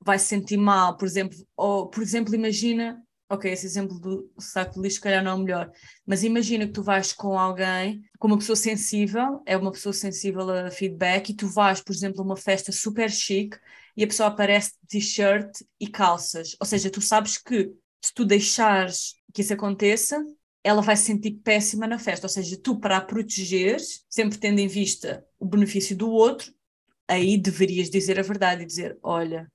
vai 0.00 0.18
se 0.18 0.26
sentir 0.26 0.58
mal, 0.58 0.96
por 0.98 1.06
exemplo, 1.06 1.38
ou, 1.56 1.88
por 1.88 2.02
exemplo, 2.02 2.34
imagina 2.34 3.02
ok, 3.28 3.50
esse 3.52 3.66
exemplo 3.66 3.98
do 3.98 4.30
saco 4.38 4.74
de 4.74 4.80
lixo, 4.80 4.96
se 4.96 5.00
calhar 5.02 5.22
não 5.22 5.32
é 5.32 5.34
o 5.34 5.38
melhor, 5.38 5.70
mas 6.06 6.24
imagina 6.24 6.66
que 6.66 6.72
tu 6.72 6.82
vais 6.82 7.12
com 7.12 7.38
alguém, 7.38 8.02
com 8.18 8.28
uma 8.28 8.38
pessoa 8.38 8.56
sensível, 8.56 9.42
é 9.46 9.56
uma 9.56 9.70
pessoa 9.70 9.92
sensível 9.92 10.48
a 10.50 10.70
feedback, 10.70 11.30
e 11.30 11.34
tu 11.34 11.46
vais, 11.46 11.80
por 11.82 11.92
exemplo, 11.92 12.22
a 12.22 12.24
uma 12.24 12.36
festa 12.36 12.72
super 12.72 13.10
chique 13.10 13.58
e 13.96 14.02
a 14.04 14.06
pessoa 14.06 14.28
aparece 14.28 14.72
de 14.82 14.88
t-shirt 14.88 15.50
e 15.78 15.88
calças. 15.88 16.56
Ou 16.58 16.66
seja, 16.66 16.90
tu 16.90 17.00
sabes 17.00 17.36
que 17.36 17.70
se 18.02 18.14
tu 18.14 18.24
deixares 18.24 19.14
que 19.34 19.42
isso 19.42 19.52
aconteça, 19.52 20.24
ela 20.68 20.82
vai 20.82 20.96
se 20.96 21.04
sentir 21.04 21.32
péssima 21.42 21.86
na 21.86 21.98
festa. 21.98 22.26
Ou 22.26 22.30
seja, 22.30 22.58
tu, 22.62 22.78
para 22.78 22.98
a 22.98 23.00
protegeres, 23.00 24.04
sempre 24.08 24.38
tendo 24.38 24.60
em 24.60 24.68
vista 24.68 25.24
o 25.38 25.46
benefício 25.46 25.96
do 25.96 26.10
outro, 26.10 26.52
aí 27.08 27.38
deverias 27.38 27.90
dizer 27.90 28.18
a 28.18 28.22
verdade 28.22 28.62
e 28.62 28.66
dizer: 28.66 28.98
Olha, 29.02 29.50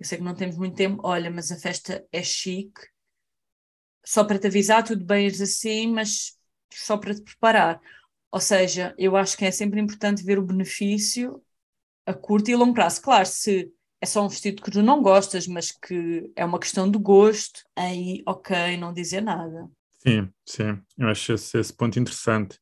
eu 0.00 0.06
sei 0.06 0.18
que 0.18 0.24
não 0.24 0.34
temos 0.34 0.56
muito 0.56 0.76
tempo, 0.76 1.00
olha, 1.04 1.30
mas 1.30 1.52
a 1.52 1.56
festa 1.58 2.06
é 2.12 2.22
chique, 2.22 2.80
só 4.04 4.24
para 4.24 4.38
te 4.38 4.46
avisar, 4.46 4.84
tudo 4.84 5.04
bem 5.04 5.26
assim, 5.26 5.88
mas 5.88 6.36
só 6.72 6.96
para 6.96 7.14
te 7.14 7.22
preparar. 7.22 7.80
Ou 8.30 8.40
seja, 8.40 8.94
eu 8.98 9.16
acho 9.16 9.36
que 9.36 9.44
é 9.44 9.50
sempre 9.50 9.80
importante 9.80 10.22
ver 10.22 10.38
o 10.38 10.46
benefício 10.46 11.42
a 12.06 12.14
curto 12.14 12.50
e 12.50 12.56
longo 12.56 12.74
prazo. 12.74 13.02
Claro, 13.02 13.26
se 13.26 13.72
é 14.00 14.06
só 14.06 14.24
um 14.24 14.28
vestido 14.28 14.62
que 14.62 14.70
tu 14.70 14.82
não 14.82 15.02
gostas, 15.02 15.46
mas 15.46 15.72
que 15.72 16.32
é 16.36 16.44
uma 16.44 16.60
questão 16.60 16.90
de 16.90 16.98
gosto, 16.98 17.62
aí 17.76 18.22
ok, 18.26 18.76
não 18.76 18.92
dizer 18.92 19.20
nada. 19.22 19.70
Sim, 19.98 20.28
sim, 20.46 20.80
eu 20.96 21.08
acho 21.08 21.32
esse, 21.32 21.58
esse 21.58 21.72
ponto 21.72 21.98
interessante. 21.98 22.58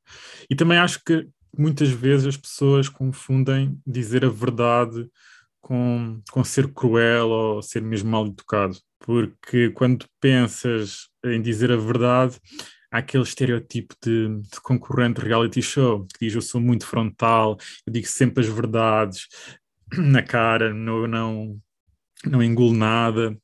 E 0.50 0.56
também 0.56 0.78
acho 0.78 1.02
que 1.04 1.28
muitas 1.56 1.90
vezes 1.90 2.26
as 2.26 2.36
pessoas 2.36 2.88
confundem 2.88 3.78
dizer 3.86 4.24
a 4.24 4.28
verdade 4.28 5.08
com, 5.60 6.20
com 6.30 6.44
ser 6.44 6.72
cruel 6.72 7.28
ou 7.28 7.62
ser 7.62 7.82
mesmo 7.82 8.10
mal 8.10 8.26
educado. 8.26 8.78
Porque 9.00 9.70
quando 9.70 10.06
pensas 10.20 11.08
em 11.24 11.42
dizer 11.42 11.70
a 11.70 11.76
verdade, 11.76 12.40
há 12.90 12.98
aquele 12.98 13.24
estereotipo 13.24 13.94
de, 14.02 14.28
de, 14.40 14.60
concorrente 14.62 15.20
reality 15.20 15.60
show 15.60 16.06
que 16.06 16.26
diz 16.26 16.34
eu 16.34 16.42
sou 16.42 16.60
muito 16.60 16.86
frontal, 16.86 17.58
eu 17.86 17.92
digo 17.92 18.06
sempre 18.06 18.44
as 18.44 18.48
verdades 18.50 19.26
na 19.98 20.22
cara, 20.22 20.72
não, 20.72 21.06
não, 21.06 21.60
não 22.24 22.42
engulo 22.42 22.74
nada. 22.74 23.36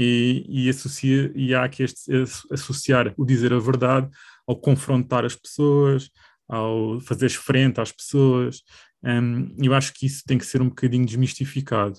E, 0.00 0.46
e, 0.48 0.70
associa, 0.70 1.32
e 1.34 1.52
há 1.52 1.68
que 1.68 1.82
este, 1.82 2.08
associar 2.52 3.12
o 3.16 3.26
dizer 3.26 3.52
a 3.52 3.58
verdade 3.58 4.08
ao 4.46 4.54
confrontar 4.56 5.24
as 5.24 5.34
pessoas, 5.34 6.08
ao 6.48 7.00
fazeres 7.00 7.34
frente 7.34 7.80
às 7.80 7.90
pessoas. 7.90 8.62
Um, 9.02 9.56
eu 9.60 9.74
acho 9.74 9.92
que 9.92 10.06
isso 10.06 10.22
tem 10.24 10.38
que 10.38 10.46
ser 10.46 10.62
um 10.62 10.68
bocadinho 10.68 11.04
desmistificado, 11.04 11.98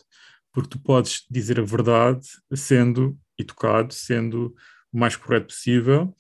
porque 0.54 0.70
tu 0.70 0.80
podes 0.80 1.26
dizer 1.30 1.60
a 1.60 1.64
verdade 1.64 2.26
sendo 2.54 3.18
educado, 3.38 3.94
sendo 3.94 4.56
o 4.94 5.00
mais 5.00 5.16
correto 5.16 5.48
possível, 5.48 6.16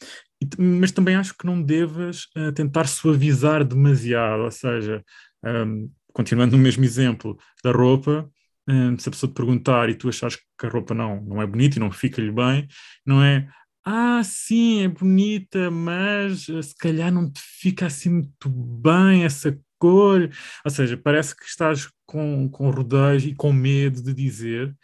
mas 0.58 0.92
também 0.92 1.16
acho 1.16 1.36
que 1.38 1.46
não 1.46 1.62
devas 1.62 2.26
uh, 2.38 2.52
tentar 2.54 2.88
suavizar 2.88 3.64
demasiado, 3.64 4.44
ou 4.44 4.52
seja, 4.52 5.04
um, 5.44 5.90
continuando 6.14 6.56
no 6.56 6.64
mesmo 6.64 6.84
exemplo 6.84 7.38
da 7.64 7.72
roupa, 7.72 8.30
um, 8.70 8.98
se 8.98 9.10
a 9.10 9.12
pessoa 9.12 9.32
te 9.32 9.36
perguntar 9.36 9.90
e 9.90 9.96
tu 9.96 10.08
achares 10.10 10.38
que 10.38 10.66
a 10.66 10.70
roupa 10.70 10.94
não, 10.94 11.22
não 11.24 11.42
é 11.42 11.48
bonita 11.48 11.78
e 11.78 11.80
não 11.80 11.92
fica-lhe 11.92 12.32
bem, 12.32 12.68
não 13.06 13.24
é 13.24 13.48
ah, 13.86 14.22
sim, 14.24 14.84
é 14.84 14.88
bonita, 14.88 15.72
mas 15.72 16.48
uh, 16.48 16.62
se 16.62 16.76
calhar 16.76 17.12
não 17.12 17.32
te 17.32 17.42
fica 17.42 17.88
assim 17.88 18.10
muito 18.10 18.50
bem 18.50 19.24
essa 19.24 19.58
cor. 19.80 20.30
Ou 20.64 20.72
seja, 20.72 20.96
parece 20.98 21.36
que 21.36 21.44
estás 21.46 21.90
com, 22.06 22.48
com 22.50 22.70
rodeios 22.70 23.26
e 23.26 23.34
com 23.34 23.52
medo 23.52 24.04
de 24.04 24.14
dizer. 24.14 24.76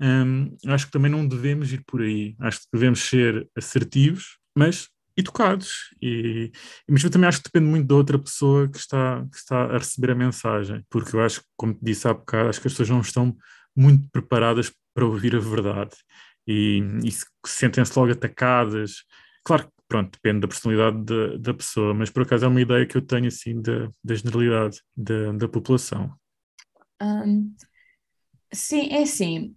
Um, 0.00 0.56
acho 0.68 0.86
que 0.86 0.92
também 0.92 1.10
não 1.10 1.26
devemos 1.26 1.72
ir 1.72 1.82
por 1.84 2.00
aí. 2.02 2.34
Acho 2.40 2.60
que 2.60 2.68
devemos 2.72 3.00
ser 3.00 3.48
assertivos, 3.56 4.38
mas 4.56 4.88
educados. 5.16 5.94
E, 6.00 6.52
mas 6.88 7.02
eu 7.02 7.10
também 7.10 7.28
acho 7.28 7.38
que 7.38 7.48
depende 7.52 7.70
muito 7.70 7.86
da 7.86 7.94
outra 7.94 8.18
pessoa 8.18 8.68
que 8.68 8.78
está, 8.78 9.26
que 9.30 9.36
está 9.36 9.64
a 9.64 9.78
receber 9.78 10.10
a 10.10 10.14
mensagem, 10.14 10.84
porque 10.90 11.16
eu 11.16 11.20
acho 11.20 11.42
como 11.56 11.74
te 11.74 11.80
disse 11.82 12.06
há 12.06 12.14
bocado, 12.14 12.48
acho 12.48 12.60
que 12.60 12.68
as 12.68 12.72
pessoas 12.72 12.90
não 12.90 13.00
estão 13.00 13.36
muito 13.74 14.08
preparadas 14.10 14.72
para 14.94 15.04
ouvir 15.04 15.36
a 15.36 15.38
verdade 15.38 15.94
e, 16.46 16.82
e 17.04 17.10
sentem-se 17.46 17.98
logo 17.98 18.12
atacadas. 18.12 19.04
Claro 19.44 19.64
que, 19.64 19.72
pronto, 19.88 20.12
depende 20.12 20.40
da 20.40 20.48
personalidade 20.48 21.04
da, 21.04 21.36
da 21.36 21.54
pessoa, 21.54 21.92
mas 21.92 22.10
por 22.10 22.22
acaso 22.22 22.44
é 22.44 22.48
uma 22.48 22.60
ideia 22.60 22.86
que 22.86 22.96
eu 22.96 23.02
tenho, 23.02 23.26
assim, 23.26 23.60
da, 23.60 23.90
da 24.02 24.14
generalidade 24.14 24.80
da, 24.96 25.32
da 25.32 25.48
população. 25.48 26.14
Um, 27.02 27.54
sim, 28.52 28.88
é 28.90 29.02
assim, 29.02 29.54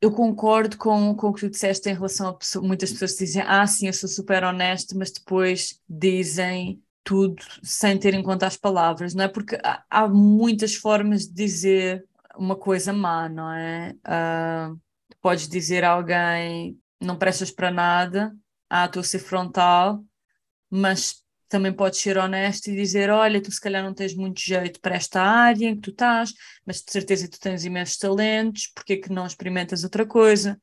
eu 0.00 0.12
concordo 0.12 0.76
com, 0.76 1.14
com 1.14 1.28
o 1.28 1.32
que 1.32 1.40
tu 1.40 1.50
disseste 1.50 1.88
em 1.88 1.94
relação 1.94 2.28
a 2.28 2.34
pessoa, 2.34 2.64
muitas 2.66 2.92
pessoas 2.92 3.16
dizem, 3.16 3.42
ah, 3.46 3.66
sim, 3.66 3.86
eu 3.88 3.92
sou 3.92 4.08
super 4.08 4.44
honesto, 4.44 4.96
mas 4.96 5.10
depois 5.10 5.80
dizem 5.88 6.82
tudo 7.02 7.42
sem 7.62 7.98
ter 7.98 8.14
em 8.14 8.22
conta 8.22 8.46
as 8.46 8.56
palavras, 8.56 9.14
não 9.14 9.24
é? 9.24 9.28
Porque 9.28 9.58
há, 9.64 9.82
há 9.90 10.08
muitas 10.08 10.74
formas 10.74 11.26
de 11.26 11.32
dizer 11.32 12.06
uma 12.36 12.54
coisa 12.54 12.92
má, 12.92 13.28
não 13.28 13.50
é? 13.52 13.94
Uh, 14.06 14.78
podes 15.20 15.48
dizer 15.48 15.84
a 15.84 15.90
alguém, 15.90 16.78
não 17.00 17.16
prestas 17.18 17.50
para 17.50 17.70
nada, 17.70 18.36
ah, 18.70 18.84
estou 18.86 19.00
a 19.00 19.04
ser 19.04 19.18
frontal, 19.18 20.04
mas 20.70 21.24
também 21.48 21.72
podes 21.72 22.00
ser 22.00 22.18
honesto 22.18 22.68
e 22.68 22.76
dizer: 22.76 23.10
Olha, 23.10 23.42
tu 23.42 23.50
se 23.50 23.60
calhar 23.60 23.82
não 23.82 23.94
tens 23.94 24.14
muito 24.14 24.40
jeito 24.40 24.80
para 24.80 24.96
esta 24.96 25.20
área 25.22 25.68
em 25.68 25.74
que 25.74 25.82
tu 25.82 25.90
estás, 25.90 26.32
mas 26.66 26.82
de 26.82 26.92
certeza 26.92 27.28
tu 27.28 27.38
tens 27.40 27.64
imensos 27.64 27.96
talentos, 27.96 28.70
porque 28.74 28.94
é 28.94 28.96
que 28.96 29.12
não 29.12 29.26
experimentas 29.26 29.84
outra 29.84 30.06
coisa? 30.06 30.60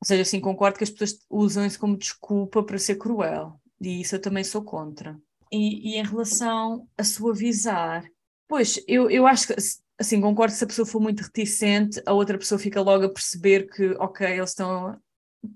Ou 0.00 0.06
seja, 0.06 0.22
assim, 0.22 0.40
concordo 0.40 0.78
que 0.78 0.84
as 0.84 0.90
pessoas 0.90 1.18
usam 1.30 1.66
isso 1.66 1.78
como 1.78 1.96
desculpa 1.96 2.62
para 2.62 2.78
ser 2.78 2.96
cruel, 2.96 3.60
e 3.80 4.00
isso 4.00 4.14
eu 4.14 4.20
também 4.20 4.44
sou 4.44 4.62
contra. 4.62 5.18
E, 5.52 5.92
e 5.92 5.96
em 5.96 6.04
relação 6.04 6.88
a 6.98 7.04
suavizar, 7.04 8.04
pois, 8.48 8.82
eu, 8.86 9.10
eu 9.10 9.26
acho 9.26 9.46
que, 9.46 9.54
assim, 9.98 10.20
concordo 10.20 10.52
que 10.52 10.58
se 10.58 10.64
a 10.64 10.66
pessoa 10.66 10.86
for 10.86 11.00
muito 11.00 11.22
reticente, 11.22 12.02
a 12.04 12.12
outra 12.12 12.38
pessoa 12.38 12.58
fica 12.58 12.80
logo 12.80 13.04
a 13.04 13.12
perceber 13.12 13.68
que, 13.68 13.90
ok, 13.92 14.26
eles 14.26 14.50
estão. 14.50 15.00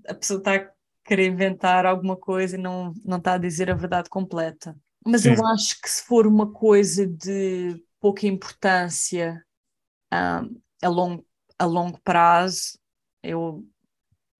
A 0.07 0.13
pessoa 0.13 0.39
está 0.39 0.71
querer 1.03 1.27
inventar 1.27 1.85
alguma 1.85 2.15
coisa 2.15 2.55
e 2.55 2.61
não, 2.61 2.93
não 3.03 3.17
está 3.17 3.33
a 3.33 3.37
dizer 3.37 3.69
a 3.69 3.75
verdade 3.75 4.09
completa. 4.09 4.75
Mas 5.05 5.23
Sim. 5.23 5.33
eu 5.33 5.45
acho 5.47 5.81
que 5.81 5.89
se 5.89 6.03
for 6.03 6.27
uma 6.27 6.51
coisa 6.51 7.07
de 7.07 7.83
pouca 7.99 8.27
importância 8.27 9.43
um, 10.13 10.61
a, 10.81 10.87
longo, 10.87 11.25
a 11.57 11.65
longo 11.65 11.99
prazo, 12.01 12.77
eu 13.23 13.65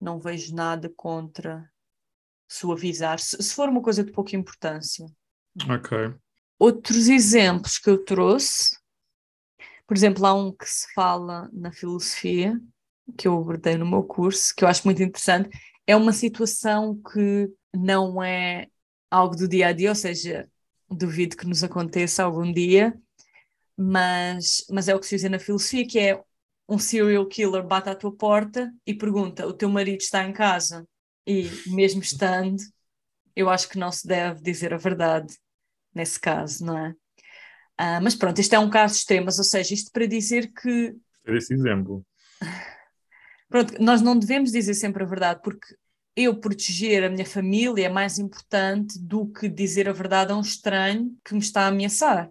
não 0.00 0.18
vejo 0.18 0.54
nada 0.54 0.92
contra 0.96 1.68
suavizar. 2.48 3.18
Se, 3.18 3.40
se 3.42 3.54
for 3.54 3.68
uma 3.68 3.82
coisa 3.82 4.04
de 4.04 4.12
pouca 4.12 4.36
importância. 4.36 5.06
Ok. 5.68 6.14
Outros 6.58 7.08
exemplos 7.08 7.78
que 7.78 7.90
eu 7.90 8.04
trouxe, 8.04 8.76
por 9.86 9.96
exemplo, 9.96 10.24
há 10.26 10.34
um 10.34 10.52
que 10.52 10.66
se 10.66 10.92
fala 10.94 11.48
na 11.52 11.72
filosofia, 11.72 12.58
que 13.16 13.26
eu 13.26 13.36
abordei 13.36 13.76
no 13.76 13.88
meu 13.88 14.02
curso, 14.02 14.54
que 14.56 14.64
eu 14.64 14.68
acho 14.68 14.86
muito 14.86 15.02
interessante, 15.02 15.50
é 15.86 15.96
uma 15.96 16.12
situação 16.12 17.00
que 17.12 17.50
não 17.74 18.22
é 18.22 18.68
algo 19.10 19.36
do 19.36 19.48
dia 19.48 19.68
a 19.68 19.72
dia, 19.72 19.90
ou 19.90 19.94
seja, 19.94 20.48
duvido 20.90 21.36
que 21.36 21.46
nos 21.46 21.62
aconteça 21.64 22.22
algum 22.22 22.52
dia, 22.52 22.94
mas, 23.76 24.64
mas 24.70 24.88
é 24.88 24.94
o 24.94 25.00
que 25.00 25.06
se 25.06 25.14
usa 25.14 25.28
na 25.28 25.38
filosofia, 25.38 25.86
que 25.86 25.98
é 25.98 26.22
um 26.68 26.78
serial 26.78 27.26
killer 27.26 27.66
bate 27.66 27.88
à 27.88 27.94
tua 27.94 28.14
porta 28.14 28.72
e 28.86 28.94
pergunta: 28.94 29.46
o 29.46 29.52
teu 29.52 29.68
marido 29.68 30.00
está 30.00 30.24
em 30.24 30.32
casa? 30.32 30.86
E 31.26 31.44
mesmo 31.66 32.02
estando, 32.02 32.62
eu 33.36 33.48
acho 33.48 33.68
que 33.68 33.78
não 33.78 33.92
se 33.92 34.06
deve 34.06 34.42
dizer 34.42 34.74
a 34.74 34.78
verdade 34.78 35.34
nesse 35.94 36.18
caso, 36.18 36.64
não 36.64 36.78
é? 36.78 36.94
Ah, 37.76 38.00
mas 38.00 38.14
pronto, 38.14 38.40
isto 38.40 38.54
é 38.54 38.58
um 38.58 38.70
caso 38.70 38.94
extremo, 38.94 39.26
ou 39.26 39.32
seja, 39.32 39.74
isto 39.74 39.90
para 39.92 40.06
dizer 40.06 40.52
que. 40.52 40.94
Esse 41.26 41.54
exemplo. 41.54 42.04
Pronto, 43.52 43.74
nós 43.82 44.00
não 44.00 44.18
devemos 44.18 44.50
dizer 44.50 44.72
sempre 44.72 45.02
a 45.02 45.06
verdade, 45.06 45.40
porque 45.44 45.76
eu 46.16 46.40
proteger 46.40 47.04
a 47.04 47.10
minha 47.10 47.26
família 47.26 47.84
é 47.84 47.88
mais 47.90 48.18
importante 48.18 48.98
do 48.98 49.26
que 49.26 49.46
dizer 49.46 49.90
a 49.90 49.92
verdade 49.92 50.32
a 50.32 50.36
um 50.36 50.40
estranho 50.40 51.14
que 51.22 51.34
me 51.34 51.40
está 51.40 51.64
a 51.64 51.66
ameaçar, 51.66 52.30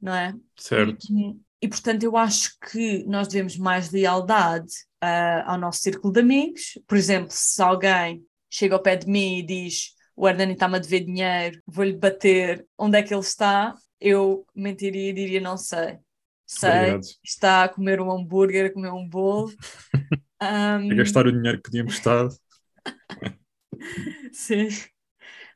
não 0.00 0.14
é? 0.14 0.34
Certo. 0.56 1.06
E, 1.12 1.36
e 1.60 1.68
portanto, 1.68 2.04
eu 2.04 2.16
acho 2.16 2.58
que 2.58 3.04
nós 3.04 3.28
devemos 3.28 3.58
mais 3.58 3.90
lealdade 3.90 4.72
uh, 5.02 5.44
ao 5.44 5.58
nosso 5.58 5.80
círculo 5.80 6.10
de 6.10 6.20
amigos. 6.20 6.78
Por 6.86 6.96
exemplo, 6.96 7.28
se 7.30 7.60
alguém 7.60 8.24
chega 8.48 8.74
ao 8.74 8.82
pé 8.82 8.96
de 8.96 9.06
mim 9.06 9.40
e 9.40 9.42
diz 9.42 9.92
o 10.16 10.26
Hernani 10.26 10.54
está-me 10.54 10.76
a 10.76 10.80
dever 10.80 11.04
dinheiro, 11.04 11.60
vou-lhe 11.66 11.92
bater 11.92 12.66
onde 12.78 12.96
é 12.96 13.02
que 13.02 13.12
ele 13.12 13.20
está, 13.20 13.74
eu 14.00 14.46
mentiria 14.54 15.10
e 15.10 15.12
diria 15.12 15.40
não 15.40 15.58
sei 15.58 15.98
sei, 16.46 16.70
Obrigado. 16.70 17.06
está 17.24 17.64
a 17.64 17.68
comer 17.68 18.00
um 18.00 18.10
hambúrguer, 18.10 18.66
a 18.66 18.72
comer 18.72 18.92
um 18.92 19.08
bolo. 19.08 19.52
um... 20.42 20.92
A 20.92 20.94
gastar 20.94 21.26
o 21.26 21.32
dinheiro 21.32 21.60
que 21.62 21.70
tinha 21.70 21.82
emprestado. 21.82 22.34
Sim, 24.32 24.68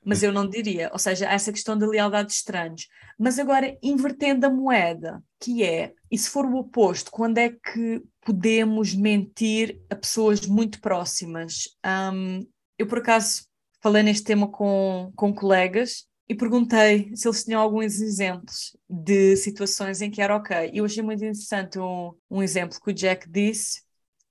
mas 0.05 0.23
eu 0.23 0.33
não 0.33 0.49
diria, 0.49 0.89
ou 0.93 0.99
seja, 0.99 1.27
essa 1.27 1.53
questão 1.53 1.77
da 1.77 1.87
lealdade 1.87 2.29
de 2.29 2.35
estranhos. 2.35 2.89
Mas 3.19 3.39
agora, 3.39 3.77
invertendo 3.83 4.47
a 4.47 4.51
moeda, 4.51 5.23
que 5.41 5.63
é, 5.63 5.93
e 6.11 6.17
se 6.17 6.31
for 6.31 6.47
o 6.47 6.57
oposto, 6.57 7.11
quando 7.11 7.39
é 7.39 7.51
que 7.51 8.03
podemos 8.23 8.95
mentir 8.95 9.81
a 9.91 9.97
pessoas 9.97 10.47
muito 10.47 10.81
próximas? 10.81 11.65
Um, 11.85 12.47
eu, 12.79 12.87
por 12.87 12.99
acaso, 12.99 13.47
falei 13.83 14.03
neste 14.03 14.25
tema 14.25 14.49
com, 14.49 15.13
com 15.17 15.35
colegas 15.35 16.07
e 16.29 16.35
perguntei 16.35 17.15
se 17.17 17.27
eles 17.29 17.45
tinham 17.45 17.61
alguns 17.61 18.01
exemplos 18.01 18.77
de 18.89 19.37
situações 19.37 20.03
em 20.03 20.11
que 20.11 20.21
era 20.23 20.37
ok. 20.37 20.71
Eu 20.75 20.85
achei 20.85 21.03
muito 21.03 21.21
interessante 21.25 21.79
um, 21.79 22.13
um 22.31 22.43
exemplo 22.43 22.79
que 22.81 22.91
o 22.91 22.95
Jack 22.95 23.29
disse, 23.31 23.83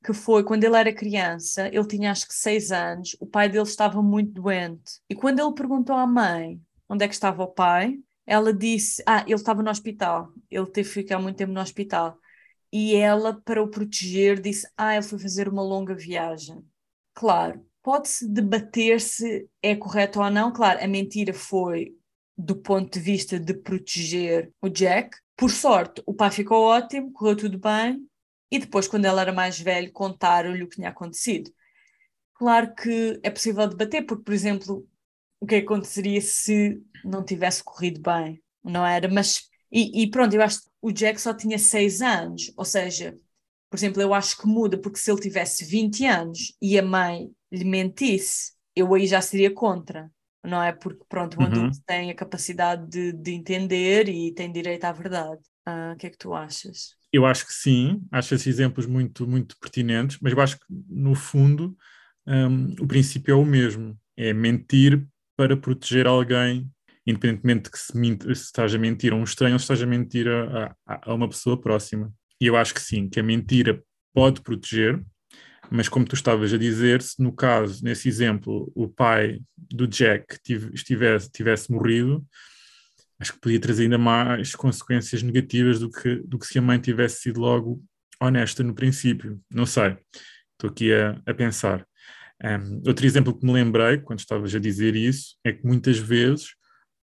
que 0.03 0.13
foi 0.13 0.43
quando 0.43 0.63
ele 0.63 0.77
era 0.77 0.93
criança, 0.93 1.67
ele 1.67 1.85
tinha 1.87 2.11
acho 2.11 2.27
que 2.27 2.33
seis 2.33 2.71
anos, 2.71 3.15
o 3.19 3.25
pai 3.25 3.49
dele 3.49 3.63
estava 3.63 4.01
muito 4.01 4.31
doente. 4.33 5.01
E 5.09 5.15
quando 5.15 5.39
ele 5.39 5.53
perguntou 5.53 5.95
à 5.95 6.05
mãe 6.07 6.61
onde 6.87 7.03
é 7.03 7.07
que 7.07 7.13
estava 7.13 7.43
o 7.43 7.47
pai, 7.47 7.99
ela 8.25 8.53
disse: 8.53 9.03
Ah, 9.05 9.23
ele 9.25 9.35
estava 9.35 9.63
no 9.63 9.69
hospital, 9.71 10.31
ele 10.49 10.65
teve 10.67 10.87
que 10.89 10.93
ficar 10.95 11.19
muito 11.19 11.37
tempo 11.37 11.51
no 11.53 11.59
hospital. 11.61 12.17
E 12.71 12.95
ela, 12.95 13.33
para 13.41 13.61
o 13.63 13.69
proteger, 13.69 14.41
disse: 14.41 14.67
Ah, 14.77 14.95
ele 14.95 15.03
foi 15.03 15.19
fazer 15.19 15.49
uma 15.49 15.63
longa 15.63 15.95
viagem. 15.95 16.63
Claro, 17.13 17.65
pode-se 17.87 18.27
debater 18.27 18.99
se 18.99 19.47
é 19.61 19.73
correto 19.73 20.19
ou 20.19 20.29
não. 20.29 20.51
Claro, 20.51 20.83
a 20.83 20.87
mentira 20.89 21.33
foi 21.33 21.95
do 22.37 22.53
ponto 22.53 22.91
de 22.91 22.99
vista 22.99 23.39
de 23.39 23.53
proteger 23.53 24.51
o 24.61 24.67
Jack. 24.67 25.15
Por 25.37 25.49
sorte, 25.49 26.03
o 26.05 26.13
pai 26.13 26.29
ficou 26.29 26.65
ótimo, 26.65 27.13
correu 27.13 27.37
tudo 27.37 27.57
bem, 27.57 28.05
e 28.51 28.59
depois, 28.59 28.89
quando 28.89 29.05
ela 29.05 29.21
era 29.21 29.31
mais 29.31 29.57
velho, 29.57 29.89
contaram-lhe 29.93 30.61
o 30.63 30.67
que 30.67 30.75
tinha 30.75 30.89
acontecido. 30.89 31.49
Claro 32.33 32.75
que 32.75 33.21
é 33.23 33.29
possível 33.29 33.65
debater, 33.69 34.05
porque, 34.05 34.25
por 34.25 34.33
exemplo, 34.33 34.85
o 35.39 35.45
que 35.45 35.55
aconteceria 35.55 36.19
se 36.19 36.83
não 37.05 37.23
tivesse 37.23 37.63
corrido 37.63 38.01
bem, 38.01 38.43
não 38.61 38.85
era? 38.85 39.07
Mas, 39.07 39.47
e, 39.71 40.03
e 40.03 40.11
pronto, 40.11 40.33
eu 40.33 40.41
acho 40.41 40.61
que 40.63 40.69
o 40.81 40.91
Jack 40.91 41.21
só 41.21 41.33
tinha 41.33 41.57
seis 41.57 42.01
anos, 42.01 42.51
ou 42.57 42.65
seja, 42.65 43.17
por 43.69 43.77
exemplo, 43.77 44.01
eu 44.01 44.13
acho 44.13 44.37
que 44.37 44.45
muda, 44.45 44.77
porque 44.77 44.99
se 44.99 45.09
ele 45.09 45.21
tivesse 45.21 45.63
20 45.63 46.05
anos 46.05 46.53
e 46.61 46.77
a 46.77 46.83
mãe 46.83 47.31
lhe 47.51 47.65
mentisse, 47.65 48.53
eu 48.75 48.93
aí 48.93 49.07
já 49.07 49.21
seria 49.21 49.51
contra, 49.51 50.11
não 50.43 50.61
é? 50.61 50.71
Porque, 50.71 51.03
pronto, 51.09 51.37
o 51.37 51.41
uhum. 51.41 51.47
adulto 51.47 51.79
tem 51.85 52.11
a 52.11 52.15
capacidade 52.15 52.87
de, 52.87 53.11
de, 53.13 53.31
entender 53.31 54.07
e 54.09 54.33
tem 54.33 54.51
direito 54.51 54.85
à 54.85 54.91
verdade. 54.91 55.41
Ah, 55.65 55.93
o 55.95 55.97
que 55.97 56.07
é 56.07 56.09
que 56.09 56.17
tu 56.17 56.33
achas? 56.33 56.95
Eu 57.11 57.25
acho 57.25 57.45
que 57.45 57.53
sim, 57.53 58.01
acho 58.11 58.35
esses 58.35 58.47
exemplos 58.47 58.85
muito, 58.85 59.27
muito 59.27 59.57
pertinentes, 59.59 60.17
mas 60.21 60.33
eu 60.33 60.41
acho 60.41 60.57
que, 60.57 60.65
no 60.69 61.15
fundo, 61.15 61.75
um, 62.25 62.73
o 62.79 62.87
princípio 62.87 63.31
é 63.31 63.35
o 63.35 63.45
mesmo: 63.45 63.97
é 64.15 64.33
mentir 64.33 65.05
para 65.35 65.55
proteger 65.55 66.07
alguém, 66.07 66.69
independentemente 67.05 67.65
de 67.65 67.71
que 67.71 67.79
se, 67.79 67.93
se 67.93 68.43
estás 68.43 68.73
a 68.73 68.77
mentir 68.77 69.13
a 69.13 69.15
um 69.15 69.23
estranho 69.23 69.53
ou 69.53 69.59
se 69.59 69.63
estás 69.63 69.81
a 69.81 69.85
mentir 69.85 70.27
a, 70.27 70.75
a, 70.85 71.11
a 71.11 71.13
uma 71.13 71.29
pessoa 71.29 71.59
próxima. 71.59 72.13
E 72.39 72.45
eu 72.45 72.55
acho 72.55 72.73
que 72.73 72.81
sim, 72.81 73.09
que 73.09 73.19
a 73.19 73.23
mentira 73.23 73.81
pode 74.13 74.41
proteger, 74.41 75.03
mas 75.69 75.89
como 75.89 76.05
tu 76.05 76.15
estavas 76.15 76.53
a 76.53 76.57
dizer, 76.57 77.01
se 77.01 77.21
no 77.21 77.31
caso, 77.31 77.83
nesse 77.83 78.07
exemplo, 78.07 78.71
o 78.75 78.87
pai 78.87 79.41
do 79.55 79.87
Jack 79.87 80.39
tivesse, 80.41 81.31
tivesse 81.31 81.71
morrido, 81.71 82.25
acho 83.19 83.33
que 83.33 83.39
podia 83.39 83.59
trazer 83.59 83.83
ainda 83.83 83.97
mais 83.97 84.55
consequências 84.55 85.23
negativas 85.23 85.79
do 85.79 85.89
que, 85.89 86.15
do 86.17 86.37
que 86.37 86.45
se 86.45 86.59
a 86.59 86.61
mãe 86.61 86.79
tivesse 86.79 87.21
sido 87.21 87.39
logo 87.39 87.83
honesta 88.21 88.63
no 88.63 88.73
princípio. 88.73 89.41
Não 89.51 89.65
sei, 89.65 89.97
estou 90.53 90.69
aqui 90.69 90.93
a, 90.93 91.21
a 91.25 91.33
pensar. 91.33 91.85
Um, 92.43 92.83
outro 92.87 93.05
exemplo 93.05 93.37
que 93.37 93.45
me 93.45 93.51
lembrei, 93.51 93.97
quando 93.97 94.19
estavas 94.19 94.53
a 94.53 94.59
dizer 94.59 94.95
isso, 94.95 95.37
é 95.43 95.51
que 95.51 95.65
muitas 95.65 95.97
vezes 95.97 96.49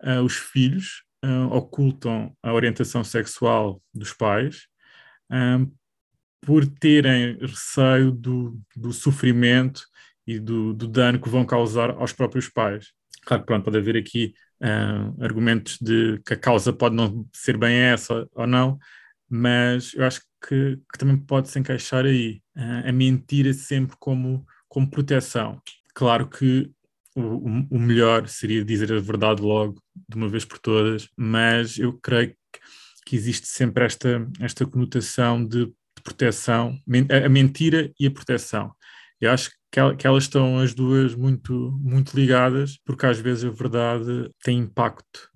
uh, 0.04 0.22
os 0.24 0.36
filhos 0.36 1.04
uh, 1.26 1.48
ocultam 1.52 2.36
a 2.44 2.54
orientação 2.54 3.04
sexual 3.04 3.82
dos 3.94 4.14
pais 4.14 4.68
um, 5.32 5.72
por 6.46 6.66
terem 6.66 7.38
receio 7.40 8.12
do, 8.12 8.60
do 8.76 8.92
sofrimento 8.94 9.84
e 10.26 10.40
do, 10.40 10.74
do, 10.74 10.88
dano 10.88 11.20
que 11.20 11.30
vão 11.30 11.46
causar 11.46 11.92
aos 11.92 12.14
próprios 12.14 12.50
pais. 12.50 12.92
Claro 13.26 13.44
pronto, 13.44 13.66
pode 13.66 13.78
haver 13.78 13.98
aqui 13.98 14.34
uh, 14.62 15.24
argumentos 15.24 15.78
de 15.80 16.22
que 16.26 16.34
a 16.34 16.38
causa 16.38 16.74
pode 16.74 16.96
não 16.96 17.28
ser 17.34 17.58
bem 17.58 17.76
essa 17.76 18.28
ou 18.34 18.48
não, 18.48 18.78
mas 19.30 19.94
eu 19.94 20.06
acho 20.06 20.22
que, 20.46 20.78
que 20.92 20.98
também 20.98 21.18
pode 21.18 21.50
se 21.50 21.60
encaixar 21.60 22.06
aí. 22.06 22.42
Uh, 22.56 22.90
a 22.90 22.92
mentira 22.92 23.54
sempre 23.54 23.96
como, 24.00 24.46
como 24.68 24.90
proteção. 24.90 25.62
Claro 25.94 26.28
que 26.28 26.70
o, 27.16 27.76
o 27.76 27.80
melhor 27.80 28.28
seria 28.28 28.66
dizer 28.66 28.92
a 28.92 29.00
verdade 29.00 29.42
logo, 29.42 29.82
de 30.10 30.18
uma 30.18 30.28
vez 30.28 30.46
por 30.46 30.60
todas, 30.60 31.08
mas 31.16 31.78
eu 31.78 31.94
creio 32.00 32.30
que 32.30 32.44
que 33.06 33.16
existe 33.16 33.48
sempre 33.48 33.86
esta, 33.86 34.28
esta 34.40 34.66
conotação 34.66 35.46
de 35.46 35.72
proteção, 36.04 36.78
a, 37.26 37.30
mentira 37.30 37.92
e 38.00 38.08
a 38.08 38.12
proteção. 38.12 38.74
Eu 39.20 39.32
acho 39.32 39.52
que, 39.72 40.08
elas 40.08 40.24
estão 40.24 40.60
as 40.60 40.74
duas 40.74 41.16
muito, 41.16 41.54
muito 41.82 42.16
ligadas, 42.16 42.78
porque 42.86 43.06
às 43.06 43.20
vezes 43.20 43.46
a 43.46 43.50
verdade 43.50 44.30
tem 44.44 44.60
impacto, 44.60 45.30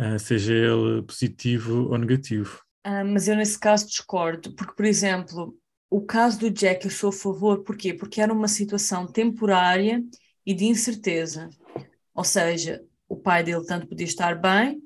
uh, 0.00 0.18
seja 0.18 0.54
ele 0.54 1.02
positivo 1.02 1.90
ou 1.90 1.98
negativo. 1.98 2.62
Ah, 2.84 3.04
mas 3.04 3.28
eu 3.28 3.36
nesse 3.36 3.58
caso 3.58 3.86
discordo, 3.86 4.54
porque, 4.54 4.74
por 4.74 4.84
exemplo, 4.84 5.58
o 5.90 6.02
caso 6.02 6.38
do 6.38 6.50
Jack 6.50 6.84
eu 6.84 6.90
sou 6.90 7.10
a 7.10 7.12
favor, 7.12 7.64
porquê? 7.64 7.94
Porque 7.94 8.20
era 8.20 8.32
uma 8.32 8.48
situação 8.48 9.06
temporária 9.06 10.02
e 10.44 10.54
de 10.54 10.66
incerteza. 10.66 11.48
Ou 12.14 12.24
seja, 12.24 12.84
o 13.08 13.16
pai 13.16 13.42
dele 13.42 13.64
tanto 13.64 13.86
podia 13.86 14.06
estar 14.06 14.34
bem 14.40 14.80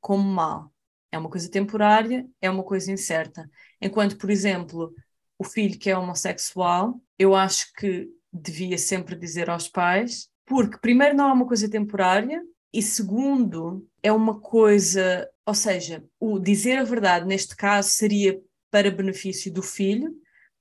como 0.00 0.22
mal. 0.22 0.71
É 1.12 1.18
uma 1.18 1.28
coisa 1.28 1.50
temporária, 1.50 2.26
é 2.40 2.50
uma 2.50 2.64
coisa 2.64 2.90
incerta. 2.90 3.48
Enquanto, 3.80 4.16
por 4.16 4.30
exemplo, 4.30 4.94
o 5.38 5.44
filho 5.44 5.78
que 5.78 5.90
é 5.90 5.96
homossexual, 5.96 7.00
eu 7.18 7.34
acho 7.34 7.72
que 7.74 8.08
devia 8.32 8.78
sempre 8.78 9.14
dizer 9.14 9.50
aos 9.50 9.68
pais, 9.68 10.28
porque, 10.46 10.78
primeiro, 10.78 11.14
não 11.14 11.28
é 11.28 11.32
uma 11.32 11.46
coisa 11.46 11.68
temporária, 11.68 12.42
e 12.72 12.82
segundo, 12.82 13.86
é 14.02 14.10
uma 14.10 14.40
coisa, 14.40 15.28
ou 15.44 15.54
seja, 15.54 16.02
o 16.18 16.38
dizer 16.38 16.78
a 16.78 16.84
verdade 16.84 17.26
neste 17.26 17.54
caso 17.54 17.90
seria 17.90 18.40
para 18.70 18.90
benefício 18.90 19.52
do 19.52 19.62
filho, 19.62 20.10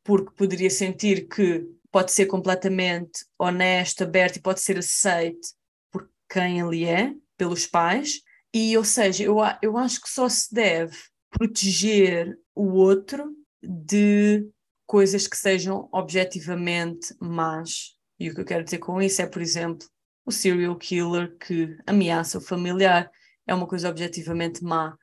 porque 0.03 0.31
poderia 0.35 0.69
sentir 0.69 1.27
que 1.27 1.65
pode 1.89 2.11
ser 2.11 2.25
completamente 2.25 3.25
honesto, 3.39 4.03
aberto 4.03 4.37
e 4.37 4.41
pode 4.41 4.59
ser 4.59 4.77
aceito 4.77 5.47
por 5.89 6.09
quem 6.29 6.59
ele 6.59 6.85
é, 6.85 7.13
pelos 7.37 7.65
pais, 7.65 8.21
e, 8.53 8.77
ou 8.77 8.83
seja, 8.83 9.23
eu, 9.23 9.37
eu 9.61 9.77
acho 9.77 10.01
que 10.01 10.09
só 10.09 10.27
se 10.27 10.53
deve 10.53 10.97
proteger 11.29 12.37
o 12.53 12.73
outro 12.73 13.33
de 13.63 14.45
coisas 14.85 15.25
que 15.27 15.37
sejam 15.37 15.87
objetivamente 15.91 17.15
más. 17.19 17.95
E 18.19 18.29
o 18.29 18.35
que 18.35 18.41
eu 18.41 18.45
quero 18.45 18.63
dizer 18.63 18.79
com 18.79 19.01
isso 19.01 19.21
é, 19.21 19.25
por 19.25 19.41
exemplo, 19.41 19.87
o 20.25 20.31
serial 20.31 20.75
killer 20.75 21.35
que 21.37 21.77
ameaça 21.87 22.37
o 22.37 22.41
familiar 22.41 23.09
é 23.47 23.53
uma 23.53 23.67
coisa 23.67 23.89
objetivamente 23.89 24.63
má. 24.63 24.95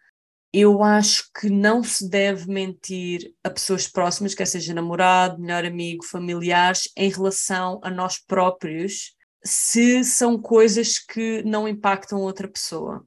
Eu 0.52 0.82
acho 0.82 1.30
que 1.38 1.48
não 1.48 1.82
se 1.82 2.08
deve 2.08 2.50
mentir 2.50 3.34
a 3.42 3.50
pessoas 3.50 3.86
próximas, 3.88 4.34
quer 4.34 4.46
seja 4.46 4.74
namorado, 4.74 5.40
melhor 5.40 5.64
amigo, 5.64 6.04
familiares, 6.04 6.90
em 6.96 7.10
relação 7.10 7.80
a 7.82 7.90
nós 7.90 8.18
próprios, 8.18 9.14
se 9.44 10.04
são 10.04 10.40
coisas 10.40 10.98
que 10.98 11.42
não 11.44 11.66
impactam 11.66 12.20
outra 12.20 12.48
pessoa. 12.48 13.06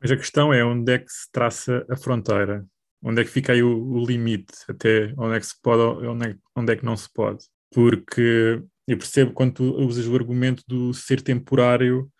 Mas 0.00 0.10
a 0.10 0.16
questão 0.16 0.52
é 0.52 0.64
onde 0.64 0.92
é 0.92 0.98
que 0.98 1.10
se 1.10 1.30
traça 1.32 1.84
a 1.90 1.96
fronteira? 1.96 2.64
Onde 3.02 3.20
é 3.20 3.24
que 3.24 3.30
fica 3.30 3.52
aí 3.52 3.62
o, 3.62 3.92
o 3.92 4.04
limite? 4.04 4.52
Até 4.68 5.12
onde 5.16 5.36
é 5.36 5.40
que 5.40 5.46
se 5.46 5.60
pode, 5.60 6.06
onde 6.06 6.30
é, 6.30 6.36
onde 6.56 6.72
é 6.72 6.76
que 6.76 6.84
não 6.84 6.96
se 6.96 7.08
pode? 7.12 7.44
Porque 7.72 8.62
eu 8.86 8.96
percebo 8.96 9.32
quando 9.32 9.54
tu 9.54 9.64
usas 9.76 10.06
o 10.06 10.14
argumento 10.14 10.62
do 10.66 10.94
ser 10.94 11.20
temporário 11.20 12.10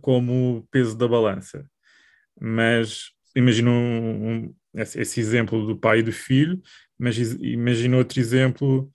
como 0.00 0.66
peso 0.70 0.96
da 0.96 1.06
balança. 1.06 1.66
Mas 2.40 3.10
imagina 3.36 3.70
um, 3.70 4.30
um, 4.30 4.54
esse, 4.74 5.20
exemplo 5.20 5.66
do 5.66 5.76
pai 5.76 5.98
e 5.98 6.02
do 6.02 6.12
filho, 6.12 6.60
mas 6.98 7.16
imagina 7.18 7.96
outro 7.96 8.18
exemplo, 8.18 8.90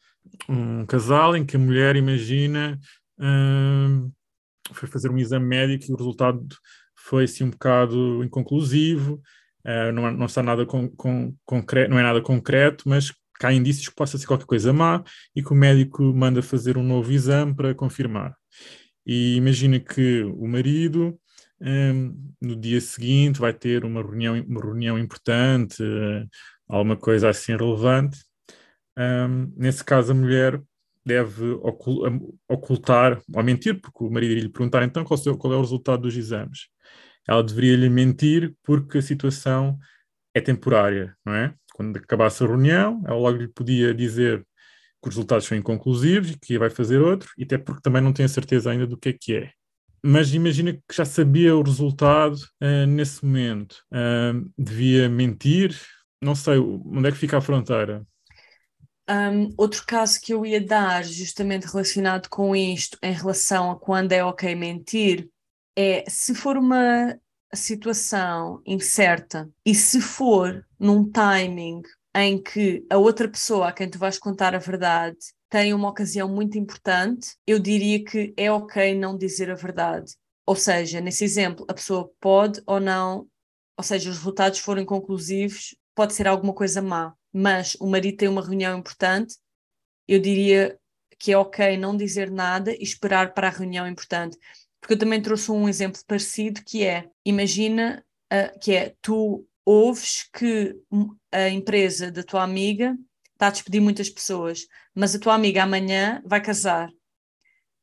um 0.48 0.86
casal 0.86 1.36
em 1.36 1.46
que 1.46 1.56
a 1.56 1.60
mulher 1.60 1.96
imagina 1.96 2.80
hum, 3.20 4.12
foi 4.74 4.88
fazer 4.88 5.12
um 5.12 5.18
exame 5.18 5.46
médico 5.46 5.86
e 5.90 5.94
o 5.94 5.98
resultado 5.98 6.46
foi 7.10 7.24
assim 7.24 7.46
um 7.46 7.50
bocado 7.50 8.24
inconclusivo, 8.24 9.20
uh, 9.66 9.92
não, 9.92 10.12
não 10.12 10.26
está 10.28 10.44
nada 10.44 10.64
com, 10.66 10.88
com, 10.90 11.34
concreto, 11.44 11.90
não 11.90 11.98
é 11.98 12.04
nada 12.04 12.22
concreto, 12.22 12.88
mas 12.88 13.12
há 13.42 13.52
indícios 13.52 13.90
que 13.90 13.96
possa 13.96 14.18
ser 14.18 14.28
qualquer 14.28 14.46
coisa 14.46 14.72
má 14.72 15.04
e 15.36 15.42
que 15.42 15.52
o 15.52 15.56
médico 15.56 16.04
manda 16.04 16.42
fazer 16.44 16.78
um 16.78 16.84
novo 16.84 17.12
exame 17.12 17.56
para 17.56 17.74
confirmar. 17.74 18.36
E 19.06 19.36
imagina 19.38 19.80
que 19.80 20.24
o 20.24 20.48
marido 20.48 21.20
um, 21.60 21.68
ehm, 21.68 22.14
no 22.40 22.56
dia 22.56 22.80
seguinte 22.80 23.40
vai 23.40 23.54
ter 23.54 23.84
uma 23.86 24.04
reunião, 24.04 24.40
uma 24.48 24.62
reunião 24.62 25.00
importante, 25.00 25.82
uh, 25.82 26.28
alguma 26.68 26.96
coisa 26.96 27.30
assim 27.30 27.56
relevante. 27.56 28.20
Um, 28.98 29.02
ehm, 29.02 29.54
nesse 29.58 29.84
caso, 29.84 30.12
a 30.12 30.16
mulher 30.16 30.62
deve 31.04 31.58
ocultar 32.48 33.20
ou 33.34 33.44
mentir, 33.44 33.82
porque 33.82 34.04
o 34.04 34.12
marido 34.12 34.32
iria 34.32 34.44
lhe 34.44 34.50
perguntar 34.50 34.84
então 34.84 35.04
qual 35.04 35.54
é 35.54 35.58
o 35.58 35.62
resultado 35.62 36.04
dos 36.04 36.16
exames 36.16 36.68
ela 37.30 37.44
deveria 37.44 37.76
lhe 37.78 37.90
mentir 37.90 38.56
porque 38.64 38.98
a 38.98 39.02
situação 39.04 39.78
é 40.34 40.42
temporária, 40.42 41.16
não 41.24 41.36
é? 41.36 41.54
Quando 41.76 41.96
acabasse 41.98 42.44
a 42.44 42.48
reunião, 42.48 43.04
ela 43.06 43.18
logo 43.20 43.38
lhe 43.38 43.48
podia 43.48 43.94
dizer 43.94 44.40
que 45.02 45.10
os 45.10 45.16
resultados 45.16 45.46
são 45.46 45.56
inconclusivos 45.56 46.32
e 46.32 46.40
que 46.40 46.58
vai 46.58 46.72
fazer 46.72 47.00
outro, 47.00 47.30
e 47.38 47.44
até 47.44 47.56
porque 47.56 47.84
também 47.84 48.02
não 48.02 48.12
tem 48.12 48.26
a 48.26 48.30
certeza 48.30 48.72
ainda 48.72 48.88
do 48.88 48.98
que 48.98 49.10
é 49.10 49.14
que 49.14 49.36
é. 49.36 49.52
Mas 50.04 50.34
imagina 50.34 50.74
que 50.74 50.82
já 50.92 51.06
sabia 51.06 51.56
o 51.56 51.62
resultado 51.62 52.36
uh, 52.36 52.88
nesse 52.88 53.24
momento. 53.24 53.76
Uh, 53.94 54.52
devia 54.58 55.08
mentir? 55.08 55.80
Não 56.20 56.34
sei, 56.34 56.58
onde 56.58 57.10
é 57.10 57.12
que 57.12 57.18
fica 57.18 57.38
a 57.38 57.42
fronteira? 57.42 58.04
Um, 59.08 59.54
outro 59.56 59.84
caso 59.86 60.20
que 60.20 60.34
eu 60.34 60.44
ia 60.46 60.60
dar, 60.60 61.04
justamente 61.06 61.68
relacionado 61.68 62.28
com 62.28 62.56
isto, 62.56 62.98
em 63.04 63.14
relação 63.14 63.70
a 63.70 63.80
quando 63.80 64.14
é 64.14 64.24
ok 64.24 64.56
mentir, 64.56 65.30
é 65.76 66.04
se 66.10 66.36
for 66.36 66.58
uma 66.58 67.18
situação 67.54 68.62
incerta 68.66 69.50
e 69.66 69.74
se 69.74 70.02
for 70.02 70.66
num 70.80 71.10
timing 71.10 71.82
em 72.16 72.42
que 72.42 72.86
a 72.90 72.98
outra 72.98 73.28
pessoa 73.28 73.70
a 73.70 73.72
quem 73.72 73.90
tu 73.90 73.98
vais 73.98 74.20
contar 74.20 74.54
a 74.54 74.60
verdade 74.60 75.18
tem 75.50 75.74
uma 75.74 75.90
ocasião 75.90 76.30
muito 76.30 76.58
importante, 76.58 77.36
eu 77.46 77.58
diria 77.58 78.04
que 78.04 78.34
é 78.38 78.52
ok 78.52 78.94
não 78.96 79.18
dizer 79.18 79.50
a 79.50 79.56
verdade. 79.56 80.14
Ou 80.46 80.56
seja, 80.56 81.02
nesse 81.02 81.24
exemplo, 81.24 81.66
a 81.68 81.74
pessoa 81.74 82.12
pode 82.20 82.62
ou 82.68 82.80
não, 82.80 83.28
ou 83.76 83.84
seja, 83.84 84.10
os 84.10 84.18
resultados 84.18 84.60
forem 84.60 84.86
conclusivos, 84.86 85.76
pode 85.96 86.14
ser 86.14 86.28
alguma 86.28 86.54
coisa 86.54 86.82
má, 86.82 87.14
mas 87.34 87.76
o 87.80 87.88
marido 87.88 88.18
tem 88.18 88.28
uma 88.28 88.46
reunião 88.46 88.78
importante, 88.78 89.38
eu 90.08 90.20
diria 90.20 90.78
que 91.20 91.32
é 91.32 91.38
ok 91.38 91.78
não 91.78 91.98
dizer 91.98 92.32
nada 92.32 92.74
e 92.74 92.84
esperar 92.84 93.34
para 93.34 93.48
a 93.48 93.52
reunião 93.52 93.88
importante. 93.88 94.38
Porque 94.90 94.96
eu 94.96 95.06
também 95.06 95.22
trouxe 95.22 95.52
um 95.52 95.70
exemplo 95.70 96.02
parecido 96.08 96.64
que 96.66 96.84
é, 96.84 97.08
imagina 97.24 98.04
uh, 98.34 98.60
que 98.60 98.72
é, 98.74 98.96
tu 99.04 99.48
ouves 99.64 100.28
que 100.34 100.76
a 101.32 101.48
empresa 101.48 102.12
da 102.12 102.24
tua 102.24 102.42
amiga 102.42 102.98
está 103.34 103.46
a 103.46 103.52
despedir 103.52 103.82
muitas 103.82 104.10
pessoas, 104.10 104.66
mas 104.96 105.14
a 105.14 105.20
tua 105.20 105.36
amiga 105.36 105.62
amanhã 105.62 106.24
vai 106.26 106.42
casar. 106.42 106.90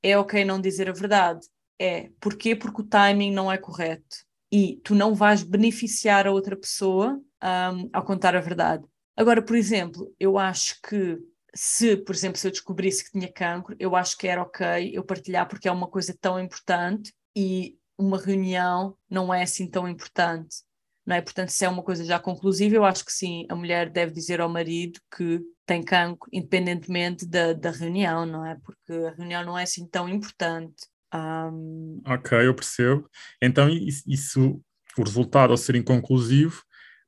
É 0.02 0.18
ok 0.18 0.44
não 0.44 0.60
dizer 0.60 0.90
a 0.90 0.92
verdade. 0.92 1.46
É. 1.78 2.10
Porquê? 2.20 2.56
Porque 2.56 2.82
o 2.82 2.84
timing 2.84 3.30
não 3.30 3.52
é 3.52 3.56
correto. 3.56 4.16
E 4.50 4.80
tu 4.82 4.92
não 4.92 5.14
vais 5.14 5.44
beneficiar 5.44 6.26
a 6.26 6.32
outra 6.32 6.56
pessoa 6.56 7.22
um, 7.40 7.88
ao 7.92 8.04
contar 8.04 8.34
a 8.34 8.40
verdade. 8.40 8.84
Agora, 9.16 9.40
por 9.40 9.54
exemplo, 9.54 10.12
eu 10.18 10.38
acho 10.38 10.80
que 10.82 11.16
se, 11.54 11.96
por 11.96 12.14
exemplo, 12.14 12.38
se 12.38 12.46
eu 12.46 12.50
descobrisse 12.50 13.04
que 13.04 13.12
tinha 13.12 13.32
cancro, 13.32 13.74
eu 13.78 13.96
acho 13.96 14.16
que 14.16 14.26
era 14.26 14.42
ok 14.42 14.90
eu 14.92 15.04
partilhar 15.04 15.48
porque 15.48 15.68
é 15.68 15.72
uma 15.72 15.86
coisa 15.86 16.16
tão 16.20 16.38
importante 16.38 17.12
e 17.36 17.76
uma 17.98 18.18
reunião 18.18 18.96
não 19.08 19.32
é 19.32 19.42
assim 19.42 19.68
tão 19.68 19.88
importante 19.88 20.66
não 21.06 21.14
é? 21.14 21.20
Portanto, 21.20 21.50
se 21.50 21.64
é 21.64 21.68
uma 21.68 21.82
coisa 21.82 22.04
já 22.04 22.18
conclusiva, 22.18 22.74
eu 22.74 22.84
acho 22.84 23.04
que 23.04 23.12
sim, 23.12 23.46
a 23.48 23.54
mulher 23.54 23.88
deve 23.88 24.12
dizer 24.12 24.40
ao 24.40 24.48
marido 24.48 24.98
que 25.16 25.40
tem 25.64 25.82
cancro, 25.82 26.28
independentemente 26.32 27.24
da, 27.24 27.52
da 27.52 27.70
reunião, 27.70 28.26
não 28.26 28.44
é? 28.44 28.56
Porque 28.56 28.92
a 28.92 29.14
reunião 29.16 29.44
não 29.44 29.56
é 29.56 29.62
assim 29.62 29.86
tão 29.86 30.08
importante. 30.08 30.74
Um... 31.14 32.02
Ok, 32.04 32.36
eu 32.44 32.54
percebo. 32.54 33.08
Então, 33.40 33.68
isso, 33.68 34.60
o 34.98 35.02
resultado 35.02 35.52
ao 35.52 35.56
ser 35.56 35.76
inconclusivo, 35.76 36.62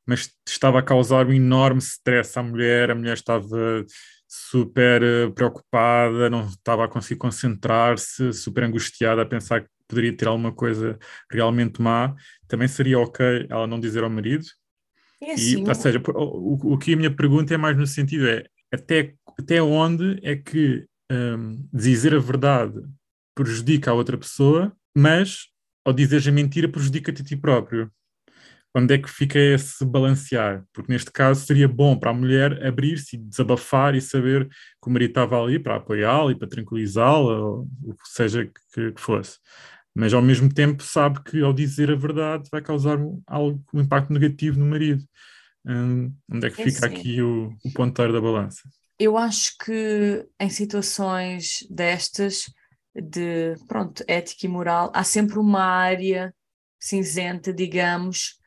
mas 0.07 0.31
estava 0.47 0.79
a 0.79 0.83
causar 0.83 1.27
um 1.27 1.33
enorme 1.33 1.81
stress 1.81 2.39
à 2.39 2.43
mulher, 2.43 2.91
a 2.93 2.95
mulher 2.95 3.15
estava 3.15 3.85
super 4.29 5.03
eh, 5.03 5.31
preocupada, 5.31 6.29
não 6.29 6.47
estava 6.47 6.85
a 6.85 6.89
conseguir 6.89 7.19
concentrar-se, 7.19 8.33
super 8.35 8.65
angustiada, 8.65 9.23
a 9.23 9.27
pensar 9.27 9.63
que 9.63 9.69
poderia 9.89 10.15
ter 10.15 10.29
alguma 10.29 10.53
coisa 10.53 10.99
realmente 11.33 11.81
má, 11.81 12.15
também 12.47 12.69
seria 12.69 12.99
ok 12.99 13.47
ela 13.49 13.67
não 13.67 13.81
dizer 13.81 14.05
ao 14.05 14.11
marido? 14.11 14.45
É 15.21 15.33
assim, 15.33 15.65
e, 15.65 15.69
ou 15.69 15.75
seja, 15.75 16.01
o, 16.15 16.75
o 16.75 16.79
que 16.79 16.93
a 16.93 16.97
minha 16.97 17.11
pergunta 17.11 17.55
é 17.55 17.57
mais 17.57 17.77
no 17.77 17.87
sentido 17.87 18.29
é 18.29 18.45
até, 18.71 19.15
até 19.39 19.63
onde 19.63 20.21
é 20.23 20.37
que 20.37 20.87
um, 21.11 21.67
dizer 21.73 22.15
a 22.15 22.19
verdade 22.19 22.83
prejudica 23.35 23.91
a 23.91 23.95
outra 23.95 24.19
pessoa, 24.19 24.73
mas 24.95 25.47
ao 25.85 25.93
dizeres 25.93 26.29
a 26.29 26.33
mentira 26.33 26.69
prejudica-te 26.69 27.23
a 27.23 27.25
ti 27.25 27.37
próprio 27.37 27.91
onde 28.79 28.95
é 28.95 28.99
que 28.99 29.11
fica 29.11 29.39
esse 29.39 29.85
balancear? 29.85 30.65
Porque 30.73 30.93
neste 30.93 31.11
caso 31.11 31.45
seria 31.45 31.69
bom 31.69 31.99
para 31.99 32.11
a 32.11 32.15
mulher 32.15 32.65
abrir-se 32.65 33.17
e 33.17 33.19
desabafar 33.19 33.95
e 33.95 34.01
saber 34.01 34.47
que 34.49 34.89
o 34.89 34.91
marido 34.91 35.11
estava 35.11 35.43
ali 35.43 35.59
para 35.59 35.77
apoiá-la 35.77 36.33
e 36.33 36.35
para 36.35 36.49
tranquilizá-la, 36.49 37.39
ou 37.39 37.69
o 37.83 37.95
que 37.95 38.09
seja 38.09 38.47
que, 38.73 38.93
que, 38.93 39.01
fosse. 39.01 39.39
Mas 39.95 40.15
ao 40.15 40.23
mesmo 40.23 40.53
tempo 40.53 40.83
sabe 40.83 41.23
que 41.25 41.43
ao 41.43 41.53
dizer 41.53 41.91
a 41.91 41.97
verdade 41.97 42.49
vai 42.51 42.63
causar 42.63 42.99
algo, 43.27 43.63
um 43.75 43.81
impacto 43.81 44.13
negativo 44.13 44.59
no 44.59 44.67
marido. 44.67 45.03
Hum, 45.67 46.15
onde 46.31 46.47
é 46.47 46.51
que 46.51 46.63
fica 46.63 46.87
é 46.87 46.89
aqui 46.89 47.21
o, 47.21 47.53
o 47.65 47.73
ponteiro 47.73 48.13
da 48.13 48.21
balança? 48.21 48.63
Eu 48.99 49.17
acho 49.19 49.57
que 49.59 50.27
em 50.41 50.51
situações 50.51 51.67
destas, 51.71 52.45
de 52.95 53.55
pronto, 53.67 54.03
ética 54.09 54.47
e 54.47 54.49
moral, 54.49 54.91
há 54.95 55.05
sempre 55.05 55.39
uma 55.39 55.63
área 55.63 56.35
cinzenta, 56.81 57.53
digamos, 57.53 58.38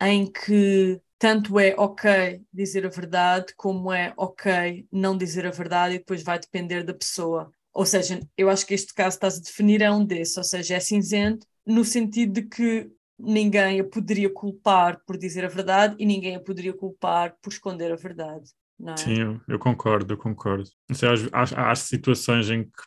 em 0.00 0.30
que 0.30 1.00
tanto 1.18 1.58
é 1.58 1.74
ok 1.76 2.40
dizer 2.52 2.86
a 2.86 2.90
verdade, 2.90 3.52
como 3.56 3.92
é 3.92 4.12
ok 4.16 4.86
não 4.92 5.16
dizer 5.18 5.46
a 5.46 5.50
verdade, 5.50 5.96
e 5.96 5.98
depois 5.98 6.22
vai 6.22 6.38
depender 6.38 6.84
da 6.84 6.94
pessoa. 6.94 7.50
Ou 7.72 7.84
seja, 7.84 8.20
eu 8.36 8.48
acho 8.48 8.66
que 8.66 8.74
este 8.74 8.94
caso 8.94 9.16
estás 9.16 9.38
a 9.38 9.42
definir 9.42 9.82
é 9.82 9.90
um 9.90 10.04
desses, 10.04 10.36
ou 10.36 10.44
seja, 10.44 10.76
é 10.76 10.80
cinzento 10.80 11.46
no 11.66 11.84
sentido 11.84 12.32
de 12.34 12.42
que 12.42 12.90
ninguém 13.18 13.80
a 13.80 13.84
poderia 13.84 14.30
culpar 14.32 15.00
por 15.04 15.18
dizer 15.18 15.44
a 15.44 15.48
verdade 15.48 15.96
e 15.98 16.06
ninguém 16.06 16.36
a 16.36 16.40
poderia 16.40 16.72
culpar 16.72 17.36
por 17.42 17.52
esconder 17.52 17.92
a 17.92 17.96
verdade. 17.96 18.50
É? 18.86 18.96
Sim, 18.96 19.40
eu, 19.48 19.58
concordo, 19.58 20.14
eu 20.14 20.18
concordo. 20.18 20.68
Sei, 20.92 21.08
há, 21.32 21.70
há, 21.70 21.74
situações 21.74 22.48
em 22.48 22.62
que, 22.62 22.82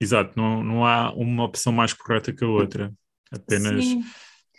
exato, 0.00 0.32
não, 0.36 0.62
não 0.62 0.86
há 0.86 1.12
uma 1.12 1.44
opção 1.44 1.72
mais 1.72 1.92
correta 1.92 2.32
que 2.32 2.44
a 2.44 2.48
outra, 2.48 2.94
apenas 3.30 3.84
Sim. 3.84 4.04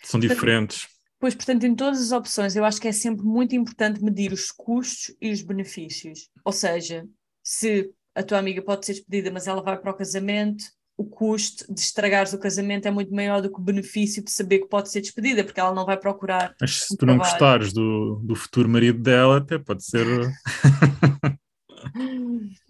são 0.03 0.19
diferentes. 0.19 0.87
Pois, 1.19 1.33
portanto, 1.33 1.63
em 1.65 1.75
todas 1.75 1.99
as 1.99 2.11
opções, 2.11 2.55
eu 2.55 2.63
acho 2.63 2.79
que 2.79 2.87
é 2.87 2.91
sempre 2.91 3.25
muito 3.25 3.55
importante 3.55 4.03
medir 4.03 4.31
os 4.31 4.51
custos 4.51 5.15
e 5.19 5.31
os 5.31 5.41
benefícios. 5.41 6.29
Ou 6.45 6.51
seja, 6.51 7.07
se 7.43 7.91
a 8.13 8.21
tua 8.21 8.37
amiga 8.37 8.61
pode 8.61 8.85
ser 8.85 8.93
despedida, 8.93 9.31
mas 9.31 9.47
ela 9.47 9.63
vai 9.63 9.77
para 9.77 9.91
o 9.91 9.95
casamento, 9.95 10.63
o 10.97 11.05
custo 11.05 11.71
de 11.71 11.79
estragares 11.79 12.33
o 12.33 12.39
casamento 12.39 12.87
é 12.87 12.91
muito 12.91 13.13
maior 13.13 13.41
do 13.41 13.51
que 13.51 13.59
o 13.59 13.63
benefício 13.63 14.23
de 14.23 14.31
saber 14.31 14.59
que 14.59 14.67
pode 14.67 14.91
ser 14.91 15.01
despedida, 15.01 15.43
porque 15.43 15.59
ela 15.59 15.73
não 15.73 15.85
vai 15.85 15.97
procurar. 15.97 16.55
Mas 16.59 16.79
se 16.81 16.93
um 16.93 16.97
tu 16.97 17.05
trabalho. 17.05 17.19
não 17.19 17.25
gostares 17.25 17.73
do, 17.73 18.21
do 18.23 18.35
futuro 18.35 18.67
marido 18.67 18.99
dela, 18.99 19.37
até 19.37 19.57
pode 19.59 19.83
ser. 19.85 20.05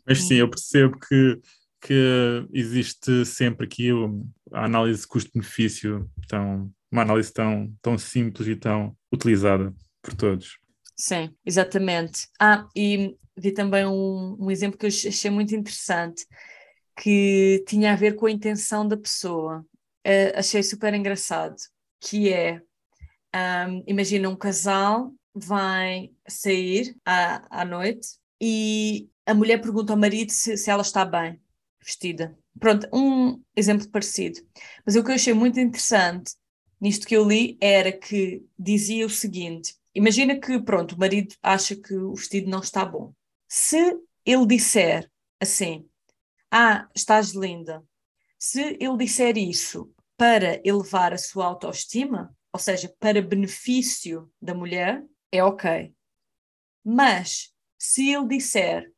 mas 0.06 0.24
sim, 0.24 0.36
eu 0.36 0.50
percebo 0.50 0.98
que, 1.00 1.40
que 1.82 2.48
existe 2.52 3.26
sempre 3.26 3.66
aqui 3.66 3.90
a 4.52 4.66
análise 4.66 5.08
custo-benefício 5.08 6.10
tão 6.28 6.70
uma 6.98 7.04
análise 7.04 7.32
tão, 7.32 7.74
tão 7.82 7.98
simples 7.98 8.48
e 8.48 8.56
tão 8.56 8.96
utilizada 9.12 9.74
por 10.02 10.14
todos. 10.14 10.58
Sim, 10.96 11.34
exatamente. 11.46 12.28
Ah, 12.40 12.68
e 12.76 13.16
vi 13.38 13.52
também 13.52 13.86
um, 13.86 14.36
um 14.40 14.52
exemplo 14.52 14.78
que 14.78 14.86
eu 14.86 14.90
achei 14.90 15.30
muito 15.30 15.56
interessante, 15.56 16.26
que 17.00 17.64
tinha 17.68 17.94
a 17.94 17.96
ver 17.96 18.16
com 18.16 18.26
a 18.26 18.32
intenção 18.32 18.88
da 18.88 18.98
pessoa. 18.98 19.66
Uh, 20.06 20.34
achei 20.36 20.64
super 20.64 20.94
engraçado, 20.94 21.56
que 22.00 22.34
é, 22.34 22.62
um, 23.70 23.84
imagina 23.86 24.30
um 24.30 24.36
casal 24.36 25.14
vai 25.36 26.10
sair 26.28 26.96
à, 27.06 27.62
à 27.62 27.66
noite 27.66 28.08
e 28.42 29.08
a 29.26 29.36
mulher 29.36 29.62
pergunta 29.62 29.94
ao 29.94 30.00
marido 30.00 30.32
se, 30.32 30.58
se 30.58 30.72
ela 30.72 30.82
está 30.82 31.06
bem 31.06 31.40
vestida. 31.80 32.36
Pronto, 32.60 32.88
um 32.92 33.40
exemplo 33.56 33.88
parecido. 33.90 34.40
Mas 34.84 34.96
o 34.96 35.04
que 35.04 35.12
eu 35.12 35.16
achei 35.16 35.34
muito 35.34 35.60
interessante 35.60 36.34
nisto 36.80 37.08
que 37.08 37.16
eu 37.16 37.28
li 37.28 37.58
era 37.62 37.92
que 37.92 38.44
dizia 38.58 39.06
o 39.06 39.10
seguinte: 39.10 39.76
imagina 39.94 40.40
que, 40.40 40.60
pronto, 40.62 40.96
o 40.96 41.00
marido 41.00 41.36
acha 41.42 41.76
que 41.76 41.94
o 41.94 42.14
vestido 42.14 42.50
não 42.50 42.60
está 42.60 42.86
bom. 42.86 43.14
Se 43.48 43.98
ele 44.26 44.46
disser 44.46 45.10
assim, 45.40 45.88
ah, 46.52 46.88
estás 46.96 47.32
linda, 47.32 47.84
se 48.40 48.78
ele 48.80 48.98
disser 48.98 49.38
isso 49.38 49.92
para 50.16 50.62
elevar 50.64 51.14
a 51.14 51.18
sua 51.18 51.46
autoestima, 51.46 52.36
ou 52.52 52.60
seja, 52.60 52.94
para 53.00 53.22
benefício 53.22 54.32
da 54.42 54.54
mulher, 54.54 55.04
é 55.32 55.44
ok. 55.44 55.94
Mas 56.84 57.54
se 57.78 58.12
ele 58.12 58.28
disser 58.28 58.92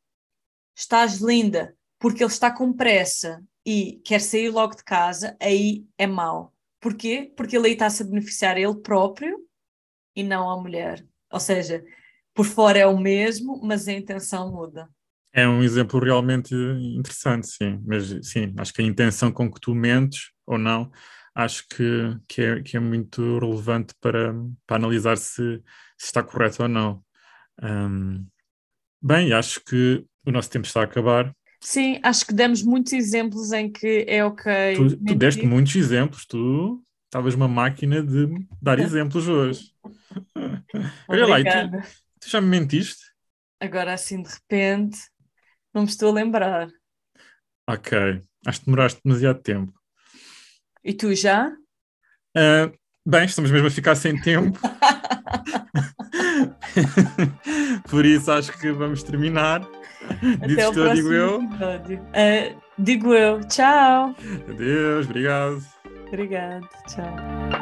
estás 0.76 1.18
linda 1.18 1.76
porque 2.00 2.24
ele 2.24 2.32
está 2.32 2.50
com 2.50 2.72
pressa 2.72 3.44
e 3.66 4.02
quer 4.06 4.22
sair 4.22 4.50
logo 4.50 4.76
de 4.76 4.84
casa, 4.84 5.36
aí 5.40 5.86
é 5.98 6.08
mau. 6.08 6.54
Porquê? 6.80 7.34
Porque 7.36 7.58
ele 7.58 7.68
aí 7.68 7.74
está-se 7.74 8.04
a 8.04 8.06
beneficiar 8.06 8.58
ele 8.58 8.76
próprio 8.82 9.38
e 10.16 10.24
não 10.24 10.50
a 10.50 10.62
mulher. 10.62 11.06
Ou 11.32 11.40
seja, 11.40 11.84
por 12.34 12.46
fora 12.46 12.80
é 12.80 12.86
o 12.86 12.98
mesmo, 12.98 13.60
mas 13.64 13.88
a 13.88 13.94
intenção 13.94 14.52
muda. 14.52 14.90
É 15.32 15.48
um 15.48 15.62
exemplo 15.62 16.00
realmente 16.00 16.56
interessante, 16.56 17.48
sim. 17.48 17.82
Mas 17.86 18.08
sim, 18.28 18.54
acho 18.58 18.74
que 18.74 18.82
a 18.82 18.86
intenção 18.86 19.32
com 19.32 19.52
que 19.52 19.60
tu 19.60 19.76
mentes 19.76 20.32
ou 20.46 20.58
não, 20.58 20.92
acho 21.36 21.68
que, 21.68 22.18
que, 22.28 22.42
é, 22.42 22.62
que 22.62 22.78
é 22.78 22.80
muito 22.80 23.40
relevante 23.40 23.94
para, 24.02 24.34
para 24.66 24.78
analisar 24.78 25.18
se, 25.18 25.62
se 25.98 26.06
está 26.06 26.24
correto 26.24 26.64
ou 26.64 26.70
não. 26.70 27.04
Um, 27.62 28.26
bem, 29.02 29.32
acho 29.34 29.62
que 29.64 30.06
o 30.26 30.32
nosso 30.32 30.50
tempo 30.50 30.66
está 30.66 30.82
a 30.82 30.86
acabar. 30.86 31.34
Sim, 31.62 32.00
acho 32.02 32.26
que 32.26 32.34
demos 32.34 32.64
muitos 32.64 32.94
exemplos 32.94 33.52
em 33.52 33.70
que 33.72 34.06
é 34.08 34.24
ok. 34.24 34.76
Tu, 34.76 34.98
tu 34.98 35.16
deste 35.16 35.46
muitos 35.46 35.76
exemplos, 35.76 36.26
tu 36.26 36.82
estavas 37.06 37.36
uma 37.36 37.48
máquina 37.48 38.02
de 38.02 38.28
dar 38.62 38.80
exemplos 38.80 39.28
hoje. 39.28 39.74
Olha 41.08 41.28
lá, 41.28 41.38
tu, 41.38 41.88
tu, 42.22 42.30
já 42.30 42.40
me 42.40 42.48
mentiste? 42.48 43.04
Agora 43.60 43.94
assim 43.94 44.22
de 44.22 44.30
repente, 44.30 44.98
não 45.74 45.82
me 45.82 45.90
estou 45.90 46.10
a 46.10 46.14
lembrar. 46.14 46.70
Ok, 47.68 48.24
acho 48.46 48.60
que 48.60 48.66
demoraste 48.66 49.02
demasiado 49.04 49.42
tempo. 49.42 49.74
E 50.84 50.94
tu 50.94 51.14
já? 51.14 51.50
Uh, 52.36 52.72
bem, 53.06 53.26
estamos 53.26 53.52
mesmo 53.52 53.68
a 53.68 53.72
ficar 53.72 53.96
sem 53.96 54.20
tempo. 54.22 54.58
Por 57.90 58.06
isso 58.06 58.32
acho 58.32 58.58
que 58.58 58.72
vamos 58.72 59.04
terminar. 59.04 59.62
Até 60.42 60.68
o 60.68 60.74
próximo 60.74 60.96
digo 60.96 61.14
eu. 61.14 61.40
Uh, 61.40 62.62
digo 62.78 63.14
eu. 63.14 63.44
Tchau. 63.48 64.16
Adeus, 64.50 65.06
obrigado. 65.06 65.62
Obrigada, 66.08 66.68
tchau. 66.88 67.59